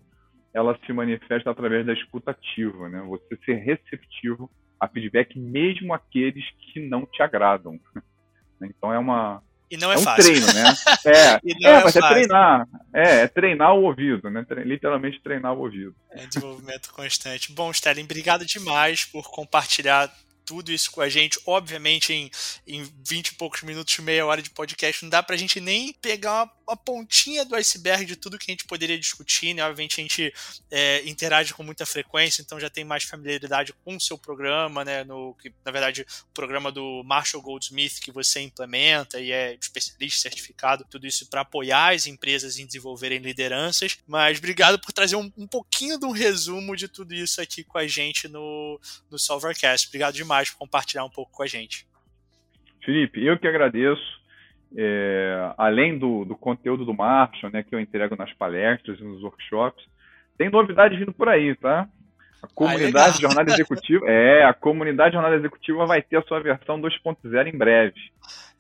ela 0.55 0.79
se 0.87 0.93
manifesta 0.93 1.51
através 1.51 1.85
da 1.85 1.93
escuta 1.93 2.31
ativa, 2.31 2.89
né? 2.89 3.03
Você 3.09 3.37
ser 3.45 3.55
receptivo 3.57 4.49
a 4.79 4.87
feedback, 4.87 5.37
mesmo 5.37 5.93
aqueles 5.93 6.45
que 6.59 6.81
não 6.81 7.05
te 7.05 7.21
agradam. 7.21 7.81
Então 8.59 8.91
é 8.91 8.99
uma, 8.99 9.43
e 9.71 9.77
não 9.77 9.91
é, 9.91 9.95
é 9.95 9.99
um 9.99 10.03
fácil. 10.03 10.25
treino, 10.25 10.47
né? 10.53 10.75
É, 11.07 11.11
é, 11.11 11.41
é, 11.65 11.85
mas 11.85 11.97
é 11.97 12.01
treinar. 12.01 12.69
É, 12.93 13.21
é 13.21 13.29
treinar 13.29 13.75
o 13.75 13.85
ouvido, 13.85 14.29
né? 14.31 14.45
Literalmente 14.65 15.21
treinar 15.23 15.55
o 15.55 15.61
ouvido. 15.61 15.95
É 16.11 16.27
desenvolvimento 16.27 16.93
constante. 16.93 17.53
Bom, 17.53 17.71
Sterling, 17.71 18.05
obrigado 18.05 18.45
demais 18.45 19.05
por 19.05 19.31
compartilhar 19.31 20.13
tudo 20.47 20.73
isso 20.73 20.91
com 20.91 21.01
a 21.01 21.09
gente. 21.09 21.39
Obviamente, 21.45 22.13
em, 22.13 22.31
em 22.67 22.89
20 23.05 23.29
e 23.29 23.35
poucos 23.35 23.63
minutos, 23.63 23.99
meia 23.99 24.25
hora 24.25 24.41
de 24.41 24.51
podcast, 24.51 25.03
não 25.03 25.11
dá 25.11 25.23
pra 25.23 25.37
gente 25.37 25.61
nem 25.61 25.93
pegar 25.93 26.45
uma, 26.66 26.66
uma 26.67 26.77
pontinha 26.77 27.45
do 27.45 27.55
iceberg 27.55 28.05
de 28.05 28.17
tudo 28.17 28.39
que 28.39 28.51
a 28.51 28.53
gente 28.53 28.65
poderia 28.65 28.99
discutir, 28.99 29.55
né? 29.55 29.63
Obviamente, 29.65 30.01
a 30.01 30.03
gente 30.03 30.35
é, 30.71 31.09
interage 31.09 31.55
com 31.55 31.63
muita 31.63 31.87
frequência, 31.87 32.43
então 32.43 32.59
já 32.59 32.69
tem 32.69 32.85
mais 32.85 33.05
familiaridade 33.05 33.73
com 33.85 33.97
o 33.97 34.01
seu 34.01 34.19
programa, 34.19 34.85
né? 34.85 35.05
No, 35.05 35.35
que, 35.35 35.53
na 35.65 35.71
verdade, 35.71 36.03
o 36.03 36.35
programa 36.35 36.73
do 36.73 37.03
Marshall 37.05 37.43
Goldsmith 37.43 38.01
que 38.01 38.11
você 38.11 38.41
implementa 38.41 39.21
e 39.21 39.31
é 39.31 39.55
especialista 39.55 40.23
certificado, 40.23 40.85
tudo 40.91 41.07
isso 41.07 41.29
para 41.31 41.43
apoiar 41.43 41.95
as 41.95 42.07
empresas 42.07 42.59
em 42.59 42.67
desenvolverem 42.67 43.19
lideranças. 43.19 43.99
Mas 44.07 44.39
obrigado 44.39 44.79
por 44.81 44.93
trazer 44.93 45.17
um, 45.17 45.31
um 45.37 45.47
pouquinho 45.47 45.99
de 45.99 46.05
um 46.05 46.11
resumo 46.11 46.75
de 46.75 46.89
tudo 46.89 47.15
isso 47.15 47.41
aqui 47.41 47.63
com 47.63 47.79
a 47.79 47.87
gente 47.87 48.27
no, 48.27 48.81
no 49.11 49.19
Solvercast. 49.19 49.87
Obrigado 49.87 50.15
demais 50.15 50.51
por 50.51 50.59
compartilhar 50.59 51.05
um 51.05 51.11
pouco 51.11 51.31
com 51.31 51.43
a 51.43 51.47
gente. 51.47 51.87
Felipe, 52.85 53.25
eu 53.25 53.39
que 53.39 53.47
agradeço. 53.47 54.26
É, 54.79 55.53
além 55.57 55.99
do, 55.99 56.25
do, 56.25 56.37
conteúdo 56.37 56.85
do 56.85 56.93
Marshall, 56.93 57.51
né, 57.51 57.63
que 57.63 57.75
eu 57.75 57.81
entrego 57.81 58.15
nas 58.15 58.33
palestras 58.35 59.01
e 59.01 59.03
nos 59.03 59.23
workshops, 59.23 59.83
tem 60.37 60.51
novidades 60.51 60.99
vindo 60.99 61.13
por 61.13 61.29
aí, 61.29 61.55
tá? 61.57 61.89
A 62.43 62.49
comunidade 62.49 63.09
ah, 63.09 63.17
de 63.17 63.23
jornada 63.23 63.51
executiva, 63.51 64.05
é, 64.11 64.45
a 64.45 64.53
comunidade 64.53 65.11
de 65.11 65.15
jornada 65.15 65.37
executiva 65.37 65.87
vai 65.87 66.03
ter 66.03 66.19
a 66.19 66.23
sua 66.23 66.41
versão 66.41 66.79
2.0 66.79 67.47
em 67.47 67.57
breve. 67.57 67.99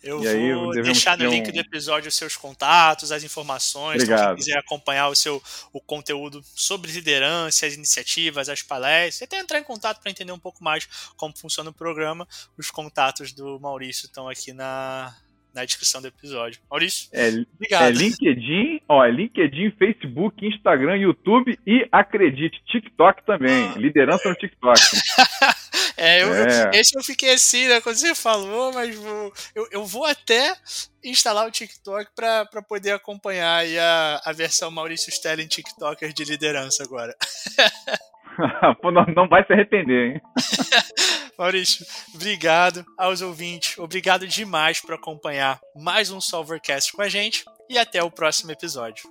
Eu 0.03 0.23
e 0.23 0.55
vou 0.55 0.73
deixar 0.73 1.19
no 1.19 1.29
link 1.29 1.49
um... 1.49 1.53
do 1.53 1.59
episódio 1.59 2.09
os 2.09 2.15
seus 2.15 2.37
contatos, 2.37 3.11
as 3.11 3.25
informações, 3.25 4.03
Obrigado. 4.03 4.29
quem 4.29 4.37
quiser 4.37 4.59
acompanhar 4.59 5.09
o 5.09 5.17
seu 5.17 5.43
o 5.73 5.81
conteúdo 5.81 6.43
sobre 6.55 6.93
liderança, 6.93 7.67
as 7.67 7.75
iniciativas, 7.75 8.49
as 8.49 8.63
palestras, 8.63 9.23
até 9.23 9.39
entrar 9.39 9.59
em 9.59 9.65
contato 9.65 10.01
para 10.01 10.11
entender 10.11 10.33
um 10.33 10.39
pouco 10.39 10.63
mais 10.63 10.87
como 11.17 11.37
funciona 11.37 11.71
o 11.71 11.75
programa, 11.75 12.27
os 12.57 12.71
contatos 12.71 13.33
do 13.33 13.59
Maurício 13.59 14.07
estão 14.07 14.29
aqui 14.29 14.53
na, 14.53 15.15
na 15.57 15.65
descrição 15.65 16.03
do 16.03 16.09
episódio. 16.09 16.61
Maurício, 16.71 17.09
é, 17.13 17.29
obrigado. 17.55 17.89
É 17.89 17.91
LinkedIn, 17.91 18.83
ó, 18.87 19.03
é 19.03 19.11
LinkedIn, 19.11 19.71
Facebook, 19.79 20.47
Instagram, 20.47 20.97
YouTube 20.99 21.59
e 21.67 21.89
acredite, 21.91 22.63
TikTok 22.67 23.25
também. 23.25 23.73
Liderança 23.79 24.29
no 24.29 24.35
TikTok. 24.35 24.79
é, 25.97 26.23
eu, 26.23 26.35
é. 26.35 26.71
esse 26.75 26.97
eu 26.97 27.03
fiquei 27.03 27.33
assim, 27.33 27.67
né, 27.69 27.81
quando 27.81 27.97
você 27.97 28.15
falou, 28.15 28.71
mas 28.75 28.95
vou, 28.95 29.33
eu, 29.55 29.69
eu 29.73 29.87
vou 29.87 30.05
até 30.05 30.55
instalar 31.03 31.49
o 31.49 31.51
TikTok 31.51 32.11
para 32.15 32.63
poder 32.69 32.93
acompanhar 32.93 33.65
a, 33.65 34.23
a 34.27 34.33
versão 34.35 34.71
Maurício 34.71 35.09
Sterling 35.09 35.47
TikToker 35.47 36.13
de 36.13 36.25
liderança 36.25 36.83
agora. 36.83 37.17
não, 39.15 39.29
vai 39.29 39.45
se 39.45 39.53
arrepender, 39.53 40.15
hein? 40.15 40.21
Maurício, 41.39 41.85
obrigado 42.15 42.85
aos 42.97 43.21
ouvintes. 43.21 43.77
Obrigado 43.79 44.27
demais 44.27 44.81
por 44.81 44.95
acompanhar 44.95 45.61
mais 45.75 46.11
um 46.11 46.21
Solvercast 46.21 46.93
com 46.93 47.03
a 47.03 47.09
gente 47.09 47.45
e 47.69 47.79
até 47.79 48.03
o 48.03 48.11
próximo 48.11 48.53
episódio. 48.53 49.05